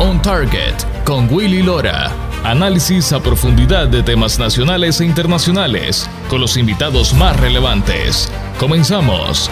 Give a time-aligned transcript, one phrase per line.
[0.00, 2.12] On Target con Willy Lora.
[2.44, 8.30] Análisis a profundidad de temas nacionales e internacionales con los invitados más relevantes.
[8.60, 9.50] Comenzamos.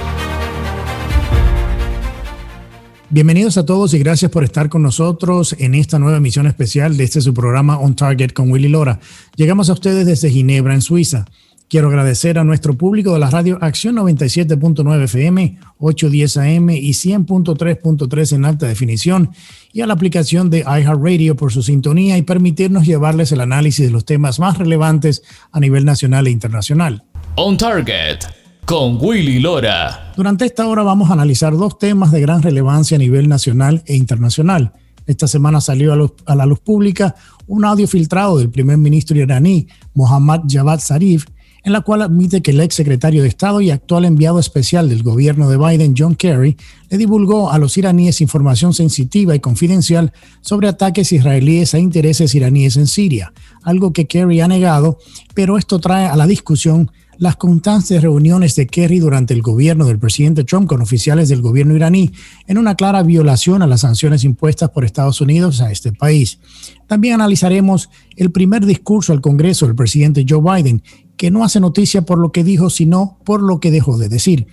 [3.10, 7.02] Bienvenidos a todos y gracias por estar con nosotros en esta nueva emisión especial de
[7.02, 9.00] este su programa On Target con Willy Lora.
[9.34, 11.24] Llegamos a ustedes desde Ginebra, en Suiza.
[11.68, 18.32] Quiero agradecer a nuestro público de la radio Acción 97.9 FM, 810 AM y 100.3.3
[18.36, 19.32] en alta definición
[19.72, 23.90] y a la aplicación de iHeartRadio por su sintonía y permitirnos llevarles el análisis de
[23.90, 27.02] los temas más relevantes a nivel nacional e internacional.
[27.34, 28.20] On Target
[28.64, 30.12] con Willy Lora.
[30.16, 33.96] Durante esta hora vamos a analizar dos temas de gran relevancia a nivel nacional e
[33.96, 34.72] internacional.
[35.06, 35.92] Esta semana salió
[36.26, 37.14] a, la luz pública
[37.46, 41.26] un audio filtrado del primer ministro iraní, Mohammad Javad Zarif,
[41.66, 45.02] en la cual admite que el ex secretario de Estado y actual enviado especial del
[45.02, 46.56] gobierno de Biden, John Kerry,
[46.88, 50.12] le divulgó a los iraníes información sensitiva y confidencial
[50.42, 53.32] sobre ataques israelíes a intereses iraníes en Siria,
[53.64, 54.98] algo que Kerry ha negado,
[55.34, 59.98] pero esto trae a la discusión las constantes reuniones de Kerry durante el gobierno del
[59.98, 62.12] presidente Trump con oficiales del gobierno iraní
[62.46, 66.38] en una clara violación a las sanciones impuestas por Estados Unidos a este país.
[66.86, 70.82] También analizaremos el primer discurso al Congreso del presidente Joe Biden
[71.16, 74.46] que no hace noticia por lo que dijo, sino por lo que dejó de decir.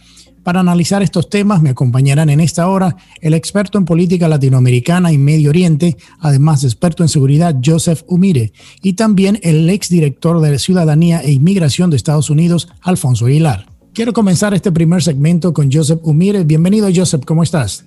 [0.44, 5.18] Para analizar estos temas me acompañarán en esta hora el experto en política latinoamericana y
[5.18, 11.22] Medio Oriente, además de experto en seguridad Joseph Umire, y también el exdirector de Ciudadanía
[11.22, 13.68] e Inmigración de Estados Unidos, Alfonso Aguilar.
[13.94, 16.44] Quiero comenzar este primer segmento con Joseph Umire.
[16.44, 17.86] Bienvenido, Joseph, ¿cómo estás?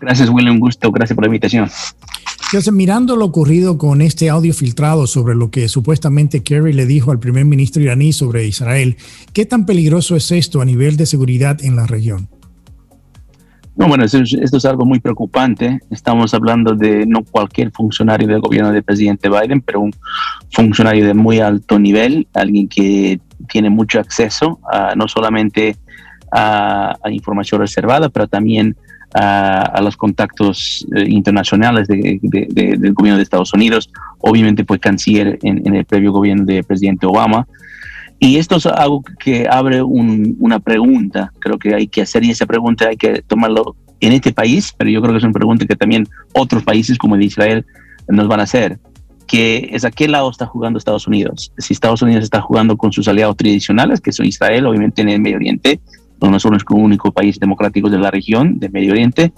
[0.00, 0.54] Gracias, William.
[0.54, 0.90] Un gusto.
[0.90, 1.70] Gracias por la invitación.
[2.70, 7.18] Mirando lo ocurrido con este audio filtrado sobre lo que supuestamente Kerry le dijo al
[7.18, 8.98] primer ministro iraní sobre Israel,
[9.32, 12.28] ¿qué tan peligroso es esto a nivel de seguridad en la región?
[13.74, 15.80] No, bueno, esto, es algo muy preocupante.
[15.90, 19.92] Estamos hablando de no cualquier funcionario del gobierno del presidente Biden, pero un
[20.50, 23.18] funcionario de muy alto nivel, alguien que
[23.48, 25.78] tiene mucho acceso a, no solamente
[26.30, 28.76] a, a información reservada, pero también
[29.14, 35.84] a, los contactos eh, internacionales del gobierno de Estados Unidos, obviamente fue canciller en, el
[35.84, 37.46] previo gobierno del presidente Obama.
[38.18, 42.46] Y esto es algo que abre una pregunta, creo que hay que hacer y esa
[42.46, 45.76] pregunta hay que tomarlo en este país, pero yo creo que es una pregunta que
[45.76, 47.66] también otros países como el Israel
[48.08, 48.78] nos van a hacer,
[49.26, 51.52] que es a qué lado está jugando Estados Unidos.
[51.58, 55.20] Si Estados Unidos está jugando con sus aliados tradicionales, que son Israel, obviamente en el
[55.20, 55.80] Medio Oriente,
[56.30, 59.32] no son los únicos países democráticos de la región, del Medio Oriente,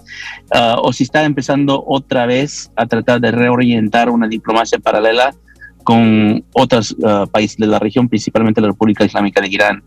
[0.53, 5.33] ah, o si está empezando otra vez a tratar de reorientar una diplomacia paralela
[5.83, 9.83] con otros ah, países de la región, principalmente la República Islámica de Irán.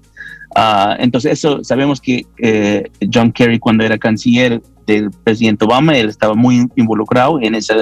[0.54, 6.08] Ah, entonces, eso sabemos que eh, John Kerry, cuando era canciller del presidente Obama, él
[6.08, 7.74] estaba muy involucrado en esa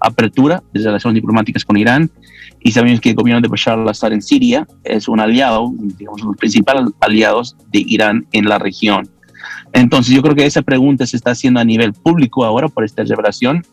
[0.00, 2.10] apertura de relaciones diplomáticas con Irán
[2.64, 6.36] y sabemos que el gobierno de Bashar al-Assad en Siria es un aliado, digamos, los
[6.36, 9.08] principales aliados de Irán en la región.
[9.72, 13.02] Entonces yo creo que esa pregunta se está haciendo a nivel público ahora por esta
[13.02, 13.64] revelación.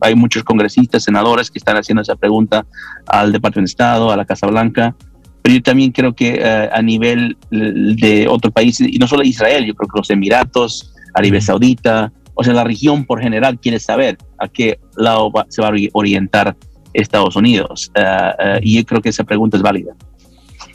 [0.00, 2.66] Hay muchos congresistas, senadores que están haciendo esa pregunta
[3.06, 4.96] al Departamento de Estado, a la Casa Blanca.
[5.42, 9.64] Pero yo también creo que eh, a nivel de otros países, y no solo Israel,
[9.64, 14.16] yo creo que los Emiratos, Arabia Saudita, o sea, la región por general quiere saber
[14.38, 16.56] a qué lado se va a orientar
[17.00, 17.90] Estados Unidos.
[17.94, 19.94] Eh, eh, y yo creo que esa pregunta es válida.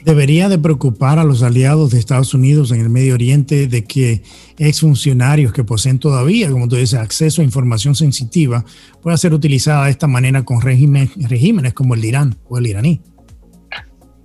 [0.06, 4.22] ¿Debería de preocupar a los aliados de Estados Unidos en el Medio Oriente de que
[4.57, 8.66] exfuncionarios que poseen todavía, como tú dices, acceso a información sensitiva
[9.01, 12.67] pueda ser utilizada de esta manera con regímenes, regímenes como el de Irán o el
[12.67, 13.01] iraní?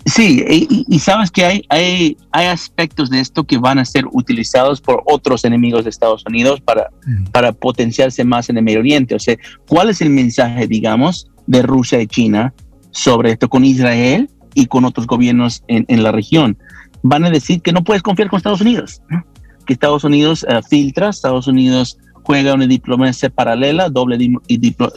[0.05, 0.45] Sí,
[0.89, 5.03] y, sabes que hay, hay, hay, aspectos de esto que van a ser utilizados por
[5.05, 7.25] otros enemigos de Estados Unidos para, mm.
[7.25, 9.15] para potenciarse más en el Medio Oriente.
[9.15, 9.37] O sea,
[9.69, 12.55] ¿cuál es el mensaje, digamos, de Rusia y China
[12.93, 16.57] sobre esto con Israel y con otros gobiernos en, en la región.
[17.03, 19.03] Van a decir que no puedes confiar con Estados Unidos,
[19.67, 24.19] que Estados Unidos uh, filtra, Estados Unidos juega una diplomacia paralela, doble,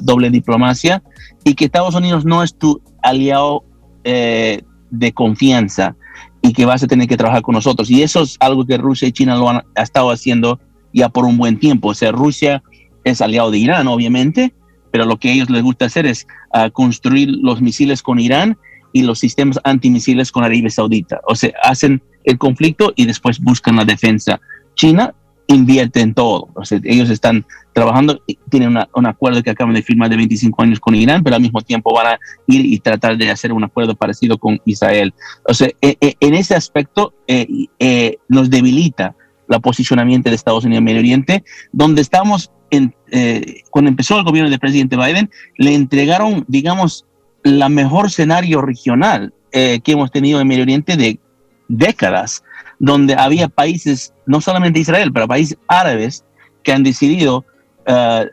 [0.01, 1.01] doble diplomacia,
[1.45, 3.63] y que Estados Unidos no es tu aliado
[4.03, 5.95] eh, de confianza
[6.41, 7.89] y que vas a tener que trabajar con nosotros.
[7.89, 10.59] Y eso es algo que Rusia y China lo han estado haciendo
[10.93, 11.89] ya por un buen tiempo.
[11.89, 12.61] O sea, Rusia
[13.05, 14.53] es aliado de Irán, obviamente,
[14.91, 18.57] pero lo que a ellos les gusta hacer es uh, construir los misiles con Irán
[18.93, 21.21] y los sistemas antimisiles con Arabia Saudita.
[21.27, 24.39] O sea, hacen el conflicto y después buscan la defensa.
[24.75, 25.13] China
[25.47, 26.49] invierte en todo.
[26.55, 30.79] O sea, ellos están trabajando, tienen un acuerdo que acaban de firmar de 25 años
[30.79, 33.95] con Irán, pero al mismo tiempo van a ir y tratar de hacer un acuerdo
[33.95, 35.13] parecido con Israel.
[35.47, 37.47] O sea, e, e, en ese aspecto eh,
[37.79, 39.15] eh, nos debilita
[39.49, 44.49] el posicionamiento de Estados Unidos en Medio Oriente, donde estamos eh, cuando empezó el gobierno
[44.49, 47.05] del presidente Biden, le entregaron, digamos,
[47.43, 51.19] la mejor escenario regional eh, que hemos tenido en Medio Oriente de
[51.67, 52.43] décadas,
[52.79, 56.23] donde había países, no solamente Israel, pero países árabes
[56.63, 57.45] que han decidido
[57.87, 58.25] uh,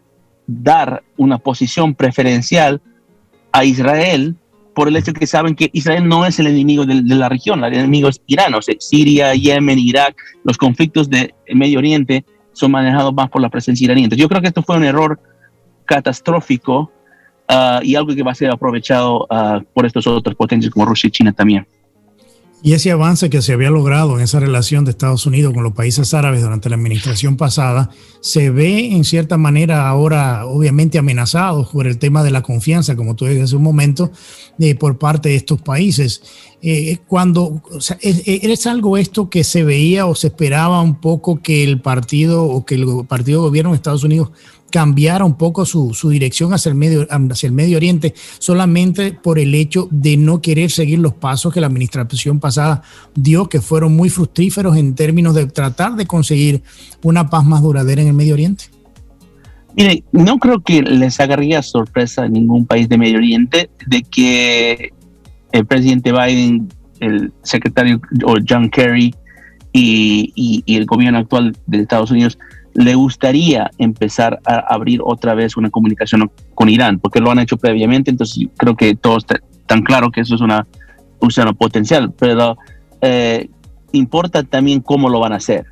[0.46, 2.80] dar una posición preferencial
[3.52, 4.36] a Israel
[4.74, 7.74] por el hecho que saben que Israel no es el enemigo de, la región, el
[7.74, 12.24] enemigo es Irán, o sea, Siria, Yemen, Irak, los conflictos de Medio Oriente
[12.58, 14.04] son manejados más por la presencia iraní.
[14.04, 15.20] Entonces yo creo que esto fue un error
[15.84, 16.90] catastrófico
[17.48, 21.06] uh, y algo que va a ser aprovechado uh, por estos otros potencias como Rusia
[21.06, 21.66] y China también.
[22.60, 25.74] Y ese avance que se había logrado en esa relación de Estados Unidos con los
[25.74, 27.90] países árabes durante la administración pasada
[28.20, 33.14] se ve en cierta manera ahora obviamente amenazado por el tema de la confianza, como
[33.14, 34.10] tú dices hace un momento,
[34.80, 36.20] por parte de estos países.
[36.60, 37.62] Eh, cuando
[38.00, 42.66] ¿es, algo esto que se veía o se esperaba un poco que el partido o
[42.66, 44.32] que el partido gobierno de Estados Unidos
[44.70, 49.54] cambiara un poco su, dirección hacia el, medio, hacia el Medio Oriente solamente por el
[49.54, 52.82] hecho de no querer seguir los pasos que la administración pasada
[53.14, 56.62] dio, que fueron muy fructíferos en términos de tratar de conseguir
[57.02, 58.64] una paz más duradera en el Medio Oriente?
[59.76, 64.92] Mire, no creo que les agarría sorpresa a ningún país de Medio Oriente de que
[65.52, 66.68] el presidente Biden,
[67.00, 68.00] el secretario
[68.48, 69.14] John Kerry
[69.72, 72.38] y el gobierno actual de Estados Unidos
[72.78, 77.56] le gustaría empezar a abrir otra vez una comunicación con Irán, porque lo han hecho
[77.56, 80.64] previamente, entonces creo que todos están claro que eso es una,
[81.20, 82.56] una potencial, pero
[83.00, 83.48] eh,
[83.90, 85.66] importa también cómo lo van a hacer,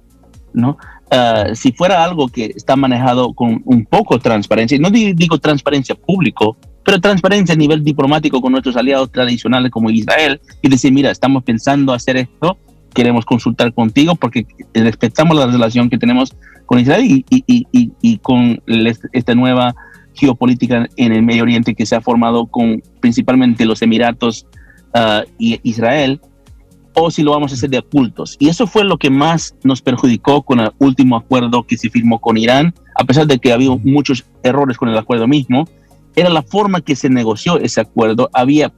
[0.53, 0.79] ¿no?
[1.13, 5.95] Uh, si fuera algo que está manejado con un poco de transparencia, no digo transparencia
[5.95, 11.13] público, pero transparencia a nivel diplomático con nuestros aliados tradicionales como Israel y decir, mira,
[11.13, 12.59] estamos pensando hacer esto,
[12.97, 16.35] queremos consultar contigo porque respetamos la relación que tenemos
[16.65, 17.67] con Israel y, y,
[18.01, 18.61] y, con
[19.13, 19.75] esta nueva
[20.15, 24.47] geopolítica en el Medio Oriente que se ha formado con principalmente los Emiratos
[24.95, 26.23] uh, y Israel,
[26.95, 28.37] o si lo vamos a hacer de ocultos.
[28.39, 32.19] Y eso fue lo que más nos perjudicó con el último acuerdo que se firmó
[32.19, 35.69] con Irán, a pesar de que había muchos errores con el acuerdo mismo,
[36.17, 38.31] era la forma que se negoció ese acuerdo.
[38.33, 38.73] Había,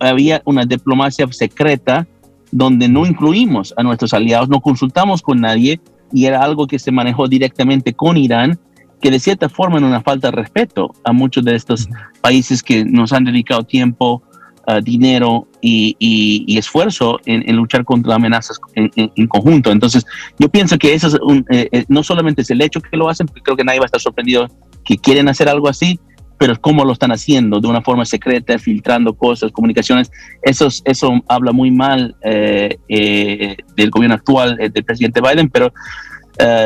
[0.00, 2.06] había una diplomacia secreta
[2.50, 5.80] donde no incluimos a nuestros aliados, no consultamos con nadie
[6.12, 8.58] y era algo que se manejó directamente con Irán,
[9.00, 11.88] que de cierta forma era una falta de respeto a muchos de estos
[12.20, 14.22] países que nos han dedicado tiempo,
[14.66, 19.70] uh, dinero y, y, esfuerzo en, luchar contra amenazas en, conjunto.
[19.70, 20.04] Entonces,
[20.38, 23.08] yo pienso que eso es un, eh, eh, no solamente es el hecho que lo
[23.08, 24.48] hacen, porque creo que nadie va a estar sorprendido
[24.84, 26.00] que quieren hacer algo así,
[26.38, 30.10] pero cómo lo están haciendo de una forma secreta, filtrando cosas, comunicaciones,
[30.42, 35.72] eso, eso habla muy mal eh, eh, del gobierno actual, eh, del presidente Biden, pero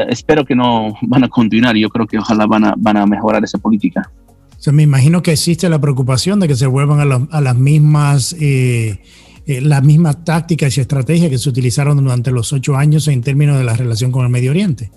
[0.09, 1.75] espero que no van a continuar.
[1.77, 4.13] Yo creo que ojalá van a, van a mejorar esa política.
[4.67, 8.37] O me imagino que existe la preocupación de que se vuelvan a, a las mismas...
[9.47, 13.65] las mismas tácticas y estrategias que se utilizaron durante los ocho años en términos de
[13.65, 14.91] la relación con el Medio Oriente.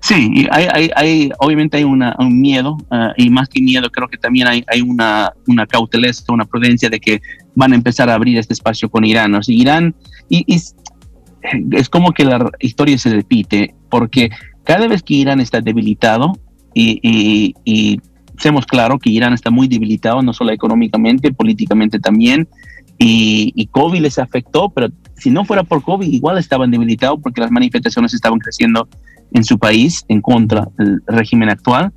[0.00, 4.18] Sí, hay, hay, obviamente hay una, un miedo, uh, y más que miedo, creo que
[4.18, 7.20] también hay, hay una, una cauteleza, una prudencia de que
[7.54, 9.34] van a empezar a abrir este espacio con Irán.
[9.34, 9.94] O sea, Irán,
[10.28, 10.44] y,
[11.72, 14.30] es como que la historia se repite, porque
[14.64, 16.32] cada vez que Irán está debilitado,
[16.74, 18.00] y, y, y
[18.38, 22.48] seamos claro que Irán está muy debilitado, no solo económicamente, políticamente también,
[22.98, 27.42] y, y, COVID les afectó, pero si no fuera por COVID, igual estaban debilitados porque
[27.42, 28.88] las manifestaciones estaban creciendo
[29.32, 31.92] en su país en contra del régimen actual.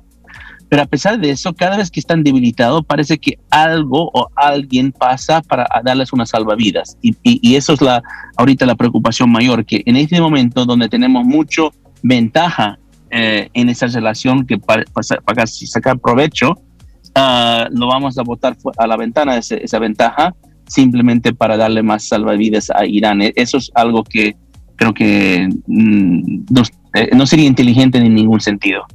[0.68, 4.92] Pero a pesar de eso, cada vez que están debilitados, parece que algo o alguien
[4.92, 6.96] pasa para darles una salvavidas.
[7.02, 8.00] Y, y, eso es la,
[8.36, 11.72] ahorita la preocupación mayor, que en este momento donde tenemos mucho
[12.04, 12.78] ventaja
[13.10, 14.84] eh, en esa relación, que para,
[15.24, 20.36] para sacar provecho, uh, lo vamos a botar a la ventana, esa ventaja,
[20.68, 23.22] simplemente para darle más salvavidas a Irán.
[23.22, 24.36] E, eso es algo que
[24.80, 26.44] creo que mm,
[26.94, 28.86] eh, no sería inteligente en ningún sentido.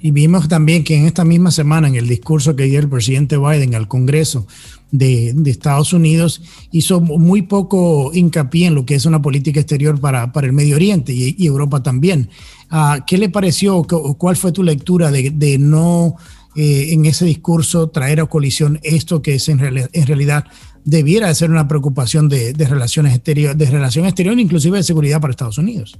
[0.00, 3.36] Y vimos también que en esta misma semana, en el discurso que dio el presidente
[3.36, 4.48] Biden al Congreso
[4.90, 10.32] de, Estados Unidos, hizo muy poco hincapié en lo que es una política exterior para,
[10.32, 12.28] para el Medio Oriente y, Europa también.
[12.68, 16.16] Ah, ¿Qué le pareció o cuál fue tu lectura de, no
[16.56, 20.46] eh, en ese discurso traer a colisión esto que es en, en realidad
[20.84, 25.58] debiera ser una preocupación de, relaciones exteriores, de relación exterior, inclusive de seguridad para Estados
[25.58, 25.98] Unidos.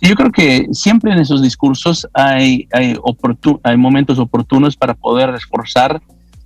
[0.00, 2.96] Yo creo que siempre en esos discursos hay, hay,
[3.64, 6.00] hay momentos oportunos para poder reforzar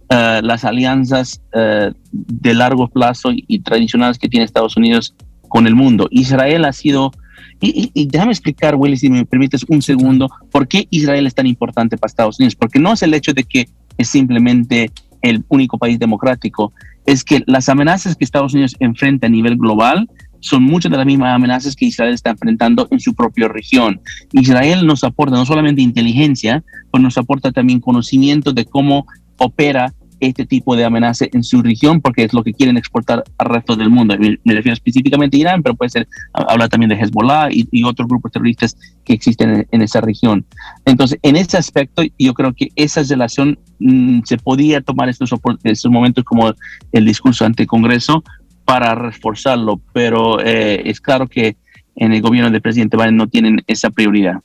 [0.09, 5.15] eh, las alianzas eh, de largo plazo y, tradicionales que tiene Estados Unidos
[5.49, 6.09] con el mundo.
[6.11, 7.13] Israel ha sido,
[7.61, 11.97] y, déjame explicar, Willy, si me permites un segundo, por qué Israel es tan importante
[11.97, 12.57] para Estados Unidos.
[12.57, 14.91] Porque no es el hecho de que es simplemente
[15.23, 16.73] el único país democrático,
[17.07, 20.09] es que las amenazas que Estados Unidos enfrenta a nivel global
[20.41, 24.01] son muchas de las mismas amenazas que Israel está enfrentando en su propia región.
[24.33, 29.07] Israel nos aporta no solamente inteligencia, pero nos aporta también conocimiento de cómo
[29.39, 33.49] opera este tipo de amenaza en su región porque es lo que quieren exportar al
[33.49, 34.17] resto del mundo.
[34.19, 38.31] Me, refiero específicamente a Irán, pero puede ser, habla también de Hezbollah y, otros grupos
[38.31, 40.47] terroristas que existen en, esa región.
[40.85, 45.31] Entonces, en ese aspecto, yo creo que esa relación mm, se podía tomar estos,
[45.65, 46.55] estos momentos como
[46.93, 48.23] el discurso ante Congreso
[48.65, 51.57] para reforzarlo, pero eh, es claro que
[51.97, 54.37] en el gobierno del presidente Biden no tienen esa prioridad.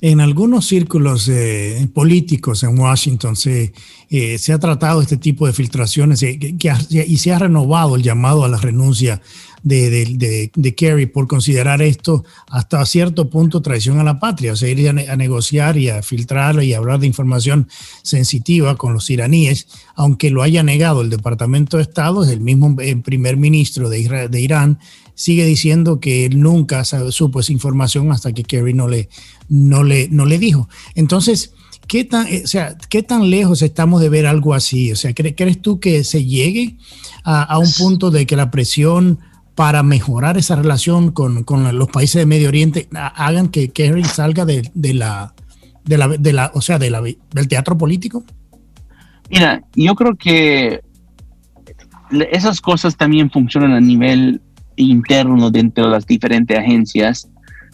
[0.00, 3.72] En algunos círculos eh, políticos en Washington se,
[4.10, 8.44] eh, se, ha tratado este tipo de filtraciones eh, y se ha renovado el llamado
[8.44, 9.20] a la renuncia
[9.64, 14.56] de, de, de, Kerry por considerar esto hasta cierto punto traición a la patria, o
[14.56, 17.68] sea, ir a, negociar y a filtrar y hablar de información
[18.02, 22.76] sensitiva con los iraníes, aunque lo haya negado el Departamento de Estado, es el mismo
[23.02, 24.78] primer ministro de, de Irán,
[25.18, 29.08] sigue diciendo que él nunca supo esa información hasta que Kerry no le,
[29.48, 30.68] no le, no le dijo.
[30.94, 31.54] Entonces,
[31.88, 34.92] ¿qué tan, eh, o sea, ¿qué tan lejos estamos de ver algo así?
[34.92, 36.76] O sea, ¿crees tú que se llegue
[37.24, 39.18] a, un punto de que la presión
[39.56, 44.70] para mejorar esa relación con, los países de Medio Oriente hagan que Kerry salga de,
[44.94, 45.34] la,
[45.84, 48.22] de la, de la, o sea, de la, del teatro político?
[49.30, 50.80] Mira, yo creo que
[52.30, 54.40] esas cosas también funcionan a nivel
[54.78, 57.30] interno dentro de las diferentes agencias.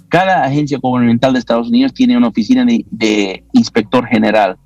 [0.09, 4.57] Cada agencia gubernamental de Estados Unidos tiene una oficina de, inspector general,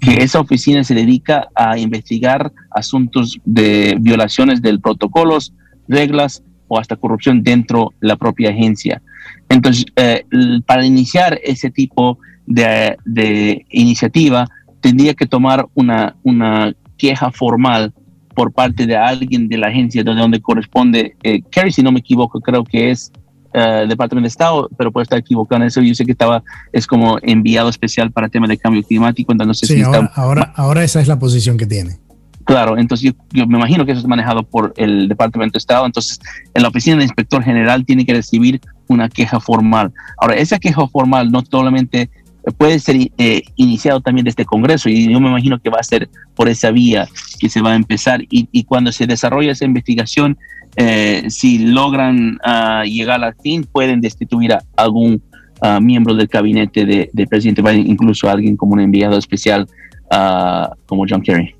[0.00, 5.52] que esa oficina se dedica a investigar asuntos de violaciones del protocolos,
[5.88, 9.02] reglas o hasta corrupción dentro de la propia agencia.
[9.48, 10.24] Entonces, eh,
[10.66, 14.46] para iniciar ese tipo de, de, iniciativa,
[14.80, 17.92] tendría que tomar una, una queja formal
[18.34, 21.16] por parte de alguien de la agencia de donde corresponde.
[21.22, 23.12] Eh, Kerry, si no me equivoco, creo que es
[23.52, 25.80] eh, Departamento de Estado, pero puede estar equivocado en eso.
[25.80, 29.32] Yo sé que estaba, es como enviado especial para el tema de cambio climático.
[29.32, 29.82] Entonces sí,
[30.14, 31.98] ahora, ahora, esa es la posición que tiene.
[32.44, 35.84] Claro, entonces yo, me imagino que eso es manejado por el Departamento de Estado.
[35.86, 36.20] Entonces,
[36.54, 39.92] en la oficina del inspector general tiene que recibir una queja formal.
[40.18, 42.10] Ahora, esa queja formal no solamente
[42.56, 46.08] puede ser eh, iniciado también desde Congreso y yo me imagino que va a ser
[46.34, 50.38] por esa vía que se va a empezar y, cuando se desarrolla esa investigación,
[50.76, 55.22] eh, si logran uh, llegar al fin, pueden destituir a algún
[55.62, 59.66] uh, miembro del gabinete del de presidente Biden, incluso alguien como un enviado especial
[60.12, 61.54] uh, como John Kerry.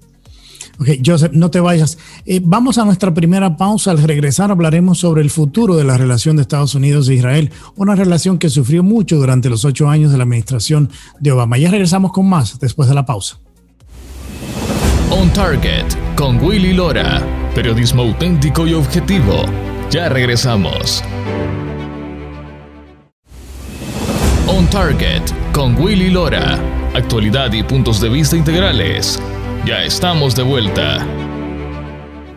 [0.81, 1.99] Ok, Joseph, no te vayas.
[2.25, 3.91] Eh, vamos a nuestra primera pausa.
[3.91, 7.95] Al regresar hablaremos sobre el futuro de la relación de Estados Unidos e Israel, una
[7.95, 11.59] relación que sufrió mucho durante los ocho años de la administración de Obama.
[11.59, 13.39] Ya regresamos con más después de la pausa.
[15.11, 15.85] On Target
[16.17, 17.23] con Willy Lora,
[17.55, 19.45] periodismo auténtico y objetivo.
[19.91, 21.05] Ya regresamos.
[24.47, 26.59] On Target con Willy Lora,
[26.95, 29.21] actualidad y puntos de vista integrales
[29.67, 31.07] ya estamos de vuelta.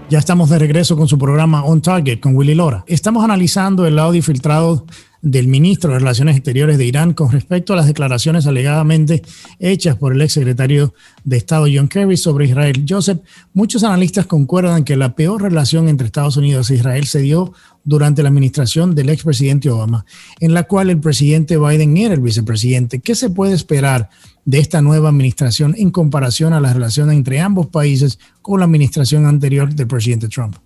[0.09, 2.83] Ya estamos de regreso con su programa On Target con Willy Lora.
[2.87, 4.85] Estamos analizando el audio filtrado
[5.23, 9.23] del ministro de Relaciones Exteriores de Irán con respecto a las declaraciones alegadamente
[9.57, 12.85] hechas por el exsecretario de Estado John Kerry sobre Israel.
[12.87, 13.21] Joseph,
[13.53, 17.53] muchos analistas concuerdan que la peor relación entre Estados Unidos e Israel se dio
[17.85, 20.05] durante la administración del expresidente Obama,
[20.41, 22.99] en la cual el presidente Biden era el vicepresidente.
[22.99, 24.09] ¿Qué se puede esperar
[24.43, 29.25] de esta nueva administración en comparación a la relación entre ambos países con la administración
[29.25, 30.57] anterior del presidente Trump?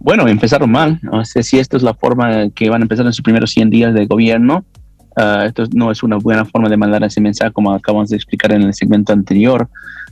[0.00, 0.98] Bueno, empezaron mal.
[1.02, 3.70] No sé si esta es la forma que van a empezar en sus primeros 100
[3.70, 4.64] días de gobierno.
[5.16, 8.52] Ah, esto no es una buena forma de mandar ese mensaje, como acabamos de explicar
[8.52, 9.68] en el segmento anterior.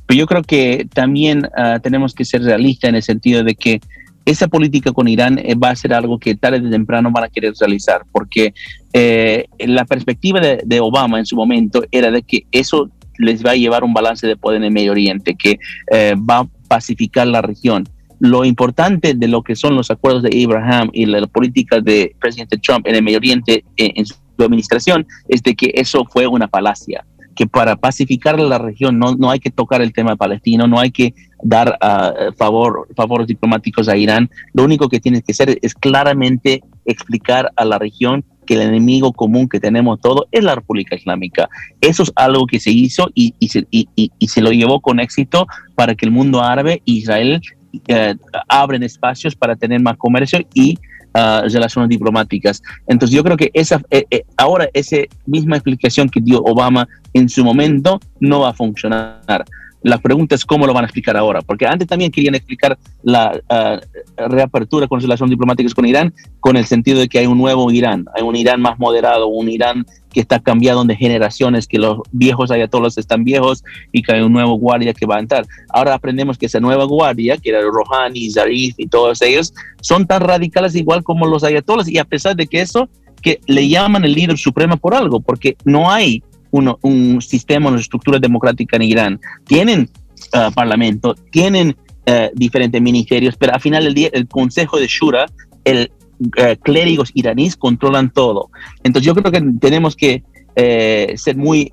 [0.06, 3.80] Pero yo creo que también uh, tenemos que ser realistas en el sentido de que
[4.25, 7.28] esa política con Irán eh, va a ser algo que tarde o temprano van a
[7.28, 8.54] querer realizar, porque
[8.92, 13.50] eh, la perspectiva de, de, Obama en su momento era de que eso les va
[13.50, 15.58] a llevar un balance de poder en el Medio Oriente, que
[15.92, 17.87] eh, va a pacificar la región
[18.24, 22.56] lo importante de lo que son los acuerdos de Abraham y la política de presidente
[22.56, 26.48] Trump en el Medio Oriente eh, en, su administración es de que eso fue una
[26.48, 27.04] falacia
[27.36, 30.90] que para pacificar la región no, no hay que tocar el tema palestino, no hay
[30.90, 34.30] que dar uh, favor, favores diplomáticos a Irán.
[34.52, 39.12] Lo único que tiene que hacer es claramente explicar a la región que el enemigo
[39.12, 41.48] común que tenemos todos es la República Islámica.
[41.80, 45.00] Eso es algo que se hizo y, y, se, y, y, se, lo llevó con
[45.00, 47.40] éxito para que el mundo árabe, Israel,
[47.88, 48.14] eh,
[48.48, 50.78] abren espacios para tener más comercio y
[51.14, 52.62] uh, relaciones diplomáticas.
[52.86, 57.28] Entonces yo creo que esa, eh, eh, ahora esa misma explicación que dio Obama en
[57.28, 59.44] su momento no va a funcionar.
[59.84, 63.38] La pregunta es cómo lo van a explicar ahora, porque antes también querían explicar la
[63.50, 67.70] uh, reapertura con relaciones diplomáticas con Irán con el sentido de que hay un nuevo
[67.70, 71.98] Irán, hay un Irán más moderado, un Irán que está cambiando de generaciones, que los
[72.12, 73.62] viejos ayatolas están viejos
[73.92, 75.44] y que hay un nuevo guardia que va a entrar.
[75.68, 80.22] Ahora aprendemos que esa nueva guardia, que era Rouhani, Zarif y todos ellos, son tan
[80.22, 82.88] radicales igual como los ayatolas y a pesar de que eso,
[83.20, 86.22] que le llaman el líder supremo por algo, porque no hay
[86.54, 89.20] un sistema, una estructura democrática en Irán.
[89.46, 89.90] Tienen
[90.32, 95.26] uh, parlamento, tienen uh, diferentes ministerios, pero al final del día el Consejo de Shura,
[95.64, 98.50] el uh, clérigos iraníes controlan todo.
[98.82, 100.23] Entonces yo creo que tenemos que
[100.56, 101.68] ser muy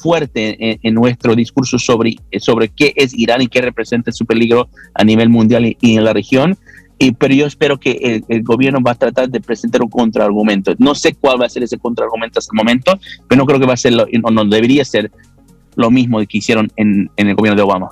[0.00, 5.04] fuerte en, nuestro discurso sobre, sobre qué es Irán y qué representa su peligro a
[5.04, 6.56] nivel mundial y en la región.
[6.98, 10.74] Pero yo espero que el, gobierno va a tratar de presentar un contraargumento.
[10.78, 12.98] No sé cuál va a ser ese contraargumento hasta el momento,
[13.28, 15.10] pero no creo que va a ser, lo, no debería ser
[15.74, 17.90] lo mismo que hicieron en, en el gobierno de Obama.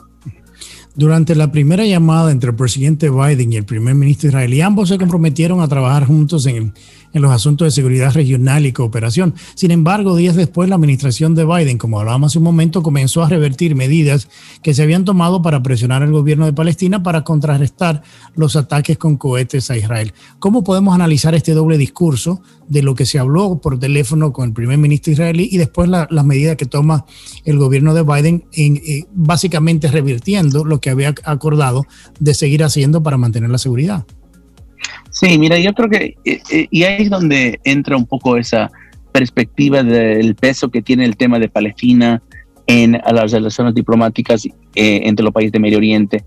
[0.97, 4.97] Durante la primera llamada entre el presidente Biden y el primer ministro israelí, ambos se
[4.97, 6.73] comprometieron a trabajar juntos en,
[7.15, 9.35] en, los asuntos de seguridad regional y cooperación.
[9.55, 13.29] Sin embargo, días después, la administración de Biden, como hablábamos hace un momento, comenzó a
[13.29, 14.29] revertir medidas
[14.63, 18.03] que se habían tomado para presionar al gobierno de Palestina para contrarrestar
[18.35, 20.13] los ataques con cohetes a Israel.
[20.39, 24.53] ¿Cómo podemos analizar este doble discurso de lo que se habló por teléfono con el
[24.53, 27.05] primer ministro israelí y después las la medidas que toma
[27.45, 31.87] el gobierno de Biden en eh, básicamente revirtiendo lo que había acordado
[32.19, 34.05] de seguir haciendo para mantener la seguridad.
[35.11, 38.71] Sí, mira, yo creo que, eh, eh, y ahí es donde entra un poco esa
[39.13, 42.21] perspectiva del peso que tiene el tema de Palestina
[42.67, 46.25] en las relaciones diplomáticas eh, entre los países de Medio Oriente.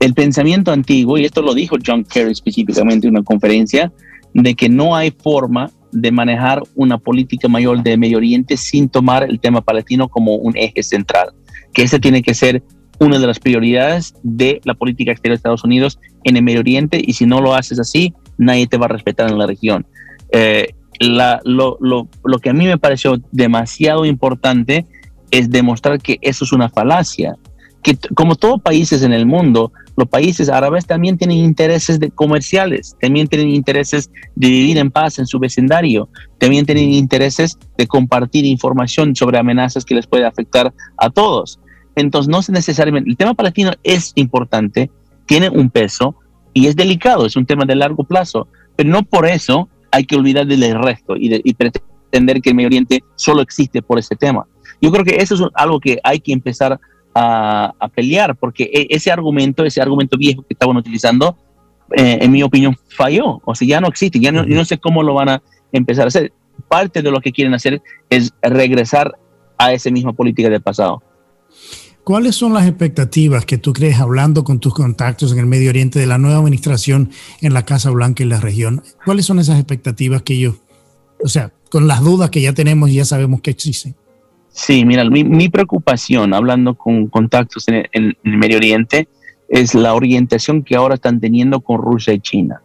[0.00, 3.92] El pensamiento antiguo, y esto lo dijo John Kerry específicamente en una conferencia,
[4.32, 9.22] de que no hay forma de manejar una política mayor de Medio Oriente sin tomar
[9.22, 11.28] el tema palestino como un eje central,
[11.72, 12.62] que ese tiene que ser
[13.00, 17.00] una de las prioridades de la política exterior de Estados Unidos en el Medio Oriente
[17.04, 19.86] y si no lo haces así, nadie te va a respetar en la región.
[20.32, 21.78] Eh, lo,
[22.42, 24.86] que a mí me pareció demasiado importante
[25.30, 27.34] es demostrar que eso es una falacia,
[27.82, 33.28] que como todos países en el mundo, los países árabes también tienen intereses comerciales, también
[33.28, 39.14] tienen intereses de vivir en paz en su vecindario, también tienen intereses de compartir información
[39.14, 41.60] sobre amenazas que les puede afectar a todos.
[41.96, 44.90] Entonces, no es necesariamente, el tema palestino es importante,
[45.26, 46.16] tiene un peso
[46.52, 50.16] y es delicado, es un tema de largo plazo, pero no por eso hay que
[50.16, 54.16] olvidar del resto y, de, y pretender que el Medio Oriente solo existe por ese
[54.16, 54.46] tema.
[54.80, 56.78] Yo creo que eso es algo que hay que empezar
[57.14, 61.36] a, a pelear, porque e, ese argumento, ese argumento viejo que estaban utilizando,
[61.96, 63.40] eh, en mi opinión, falló.
[63.44, 66.08] O sea, ya no existe, ya no, no sé cómo lo van a empezar a
[66.08, 66.32] hacer.
[66.68, 69.16] Parte de lo que quieren hacer es regresar
[69.58, 71.02] a esa misma política del pasado.
[72.04, 75.98] ¿Cuáles son las expectativas que tú crees, hablando con tus contactos en el Medio Oriente,
[75.98, 77.08] de la nueva administración
[77.40, 78.82] en la Casa Blanca y la región?
[79.06, 80.56] ¿Cuáles son esas expectativas que ellos,
[81.22, 83.96] o sea, con las dudas que ya tenemos y ya sabemos que existen?
[84.50, 89.08] Sí, mira, mi, mi preocupación, hablando con contactos en el, Medio Oriente,
[89.48, 92.60] es la orientación que ahora están teniendo con Rusia y China.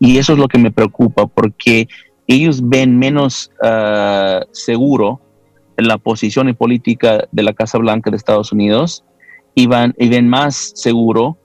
[0.00, 1.86] Y eso es lo que me preocupa, porque
[2.26, 5.20] ellos ven menos uh, seguro
[5.86, 9.04] la posición y política de la Casa Blanca de Estados Unidos
[9.54, 11.38] y, van, y ven más seguro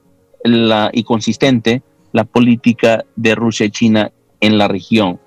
[0.92, 5.20] y consistente la política de Rusia y China en la región.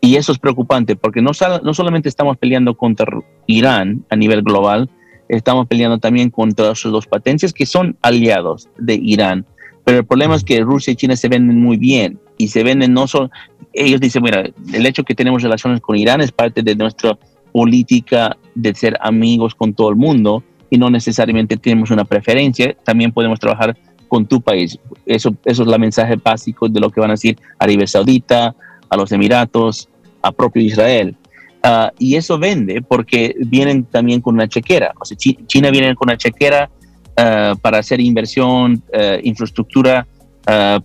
[0.00, 3.06] Y eso es preocupante porque no, no solamente estamos peleando contra
[3.46, 4.90] Irán a nivel global,
[5.28, 9.46] estamos peleando también contra esos dos potencias que son aliados de Irán.
[9.84, 12.94] Pero el problema es que Rusia y China se venden muy bien y se venden
[12.94, 13.30] no solo,
[13.72, 17.18] ellos dicen, mira, el hecho que tenemos relaciones con Irán es parte de nuestra
[17.52, 23.12] política de ser amigos con todo el mundo y no necesariamente tenemos una preferencia, también
[23.12, 23.76] podemos trabajar
[24.08, 24.78] con tu país.
[25.06, 28.54] Eso, eso es el mensaje básico de lo que van a decir Arabia Saudita,
[28.88, 29.88] a los Emiratos,
[30.22, 31.16] a propio Israel.
[31.64, 34.92] Uh, y eso vende porque vienen también con una chequera.
[35.00, 40.06] O sea, China viene con una chequera uh, para hacer inversión, uh, infraestructura,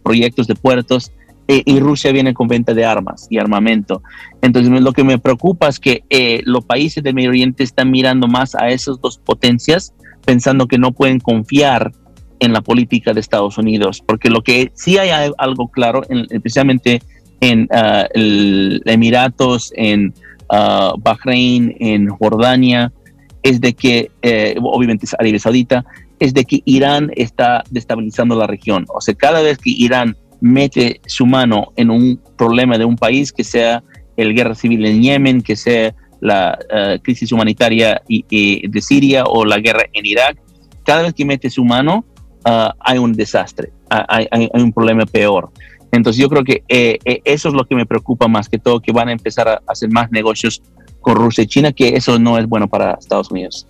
[0.01, 1.11] proyectos de puertos
[1.49, 4.03] y Rusia viene con venta de armas y armamento.
[4.41, 8.27] Entonces, lo que me preocupa es que eh, los países del Medio Oriente están mirando
[8.27, 9.93] más a esas dos potencias,
[10.25, 11.91] pensando que no pueden confiar
[12.39, 17.01] en la política de Estados Unidos, porque lo que sí hay algo claro, en, especialmente
[17.41, 20.13] en uh, el Emiratos, en
[20.51, 22.93] uh, Bahrein, en Jordania,
[23.41, 25.85] es de que, eh, obviamente es Arabia Saudita,
[26.19, 28.85] es de que Irán está destabilizando la región.
[28.93, 33.31] O sea, cada vez que Irán mete su mano en un problema de un país,
[33.31, 33.83] que sea
[34.17, 39.59] el guerra civil en Yemen, que sea la eh, crisis humanitaria de Siria o la
[39.59, 40.37] guerra en Irak,
[40.83, 42.05] cada vez que mete su mano
[42.45, 45.51] ah, hay un desastre, hay, un problema peor.
[45.91, 48.91] Entonces yo creo que eh, eso es lo que me preocupa más que todo, que
[48.91, 50.61] van a empezar a hacer más negocios
[51.01, 53.67] con Rusia y China, que eso no es bueno para Estados Unidos.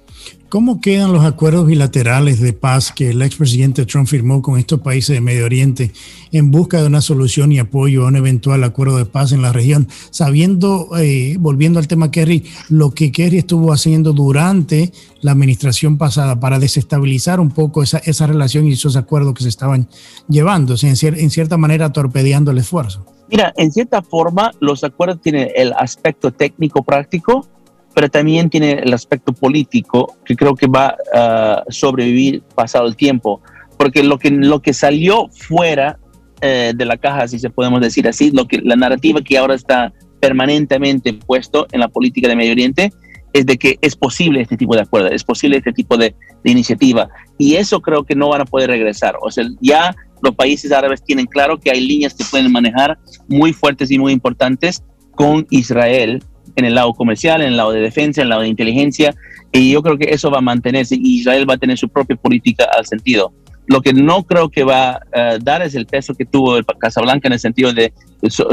[0.50, 5.14] ¿Cómo quedan los acuerdos bilaterales de paz que el expresidente Trump firmó con estos países
[5.14, 5.92] de Medio Oriente
[6.32, 9.54] en busca de una solución y apoyo a un eventual acuerdo de paz en la
[9.54, 9.88] región?
[10.10, 16.40] Sabiendo, eh, volviendo al tema Kerry, lo que Kerry estuvo haciendo durante la administración pasada
[16.40, 19.88] para desestabilizar un poco esa, esa relación y esos acuerdos que se estaban
[20.28, 23.06] llevando, en, en cierta manera torpedeando el esfuerzo.
[23.30, 27.48] Mira, en cierta forma los acuerdos tienen el aspecto técnico práctico
[27.94, 33.42] pero también tiene el aspecto político que creo que va a sobrevivir pasado el tiempo,
[33.78, 36.00] porque lo que, lo que salió fuera
[36.42, 39.56] eh, de la caja, si se podemos decir así, lo que, la narrativa que ahora
[39.56, 42.92] está permanentemente puesto en la política de Medio Oriente
[43.34, 46.52] es de que es posible este tipo de acuerdo, es posible este tipo de, de
[46.52, 49.16] iniciativa, y eso creo que no van a poder regresar.
[49.22, 52.98] O sea, ya los países árabes tienen claro que hay líneas que pueden manejar
[53.28, 56.24] muy fuertes y muy importantes con Israel
[56.60, 59.16] en el lado comercial, en el lado de defensa, en el lado de inteligencia,
[59.52, 62.16] y yo creo que eso va a mantenerse y Israel va a tener su propia
[62.16, 63.34] política al sentido.
[63.68, 66.66] Lo que no creo que va a eh, dar es el peso que tuvo el
[66.80, 67.94] Casablanca en el sentido de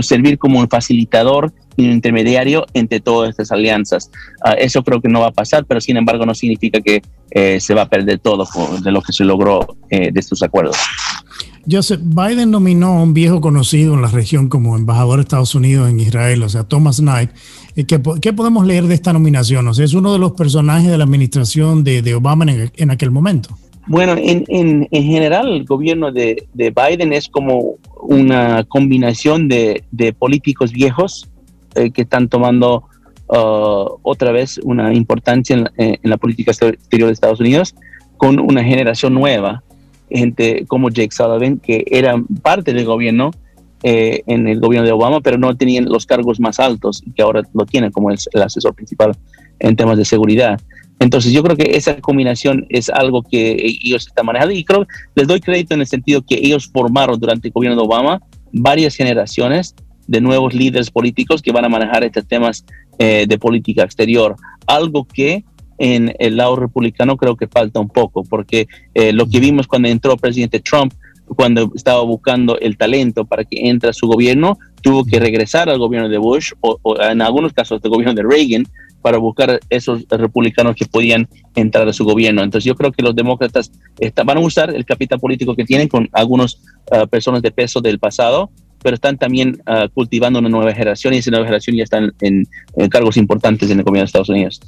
[0.03, 4.11] servir como un facilitador y un intermediario entre todas estas alianzas.
[4.45, 7.59] Ah, eso creo que no va a pasar, pero sin embargo no significa que eh,
[7.61, 8.47] se va a perder todo
[8.83, 10.77] de lo que se logró eh, de estos acuerdos.
[11.69, 15.91] Joseph, Biden nominó a un viejo conocido en la región como embajador de Estados Unidos
[15.91, 17.31] en Israel, o sea, Thomas Knight.
[17.85, 19.69] ¿Qué, qué podemos leer de esta nominación?
[19.69, 22.91] O sea, es uno de los personajes de la administración de, de Obama en, en,
[22.91, 23.51] aquel momento.
[23.87, 29.85] Bueno, en, en, en general el gobierno de, de, Biden es como una combinación de,
[29.91, 31.29] de políticos viejos
[31.75, 32.85] eh, que están tomando
[33.29, 37.75] uh, otra vez una importancia en, la política exterior de Estados Unidos
[38.17, 39.63] con una generación nueva
[40.11, 43.33] gente como Jake Sullivan, que eran parte del gobierno
[43.89, 47.23] eh, en el gobierno de Obama, pero no tenían los cargos más altos y que
[47.23, 49.17] ahora lo tienen como el, asesor principal
[49.61, 50.61] en temas de seguridad.
[50.99, 53.53] Entonces yo creo que esa combinación es algo que
[53.85, 57.47] ellos están manejando y creo les doy crédito en el sentido que ellos formaron durante
[57.47, 58.21] el gobierno de Obama
[58.53, 59.77] varias generaciones
[60.09, 62.67] de nuevos líderes políticos que van a manejar estos temas
[62.99, 64.35] eh, de política exterior,
[64.67, 65.45] algo que
[65.79, 69.87] en el lado republicano creo que falta un poco, porque eh, lo que vimos cuando
[69.87, 70.93] entró el presidente Trump,
[71.35, 75.79] cuando estaba buscando el talento para que entre a su gobierno, tuvo que regresar al
[75.79, 78.65] gobierno de Bush o, en algunos casos del gobierno de Reagan
[79.03, 82.43] para buscar esos republicanos que podían entrar a su gobierno.
[82.43, 83.71] Entonces yo creo que los demócratas
[84.25, 86.61] van a usar el capital político que tienen con algunas
[86.91, 88.51] ah, personas de peso del pasado,
[88.83, 92.47] pero están también ah, cultivando una nueva generación y esa nueva generación ya están en,
[92.77, 94.61] en cargos importantes en el gobierno de Estados Unidos.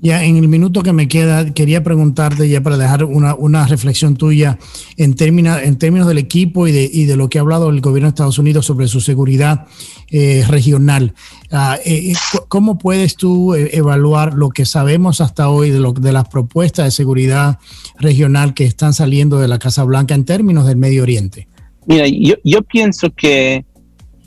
[0.00, 4.16] Ya en el minuto que me queda, quería preguntarte ya para dejar una, una reflexión
[4.16, 4.58] tuya
[4.96, 7.80] en, términos, en términos del equipo y de, y de, lo que ha hablado el
[7.80, 9.66] gobierno de Estados Unidos sobre su seguridad
[10.10, 11.14] eh, regional.
[11.50, 12.14] Ah, eh, eh,
[12.48, 16.90] ¿Cómo puedes tú evaluar lo que sabemos hasta hoy de, lo, de las propuestas de
[16.90, 17.58] seguridad
[17.98, 21.48] regional que están saliendo de la Casa Blanca en términos del Medio Oriente?
[21.86, 23.64] Mira, yo, yo pienso que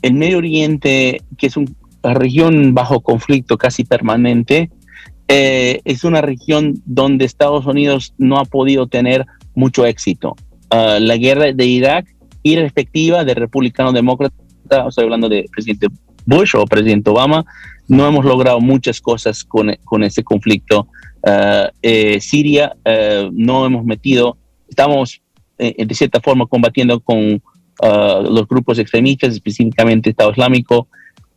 [0.02, 1.70] el Medio Oriente, que es una
[2.02, 4.70] región bajo conflicto casi permanente,
[5.32, 10.34] eh, es una región donde Estados Unidos no ha podido tener mucho éxito.
[10.70, 14.34] Ah, la guerra de Irak, irrespectiva de republicano-demócrata,
[14.88, 15.86] estoy hablando de presidente
[16.26, 17.44] Bush o presidente Obama,
[17.86, 20.88] no hemos logrado muchas cosas con, con ese conflicto.
[21.24, 24.36] Ah, eh, Siria eh, no hemos metido,
[24.68, 25.22] estamos
[25.58, 27.40] de cierta forma combatiendo con
[27.84, 30.88] ah, los grupos extremistas, específicamente Estado Islámico,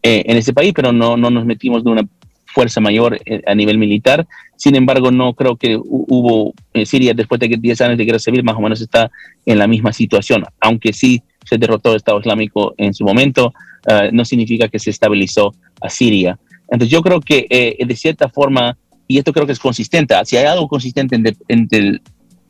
[0.02, 2.06] en ese país, pero no, no nos metimos de una
[2.54, 4.28] fuerza mayor eh, a nivel militar.
[4.56, 8.44] Sin embargo, no creo que hubo en Siria, después de 10 años de guerra civil,
[8.44, 9.12] más o menos está
[9.46, 13.54] en la misma situación, aunque sí se derrotó el Estado Islámico en su momento,
[13.88, 16.40] eh, no significa que se estabilizó a Siria.
[16.70, 20.38] Entonces yo creo que eh, de cierta forma, y esto creo que es consistente, si
[20.38, 21.16] hay algo consistente
[21.48, 22.00] entre,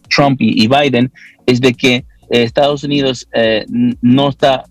[0.09, 1.11] Trump y, Biden,
[1.47, 3.27] es de que Estados Unidos
[4.01, 4.63] no está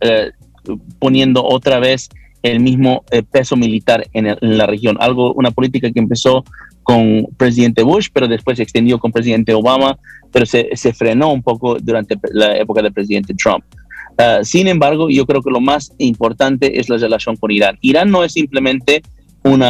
[1.01, 2.09] poniendo otra vez
[2.43, 4.97] el mismo eh, peso militar en, la región.
[5.01, 6.45] Algo, una política que empezó
[6.83, 9.97] con presidente Bush, pero después se extendió con presidente Obama,
[10.33, 13.65] pero se, se frenó un poco durante la época del presidente Trump.
[14.19, 17.79] Ah, sin embargo, yo creo que lo más importante es la relación con Irán.
[17.81, 19.03] Irán no es simplemente
[19.45, 19.63] un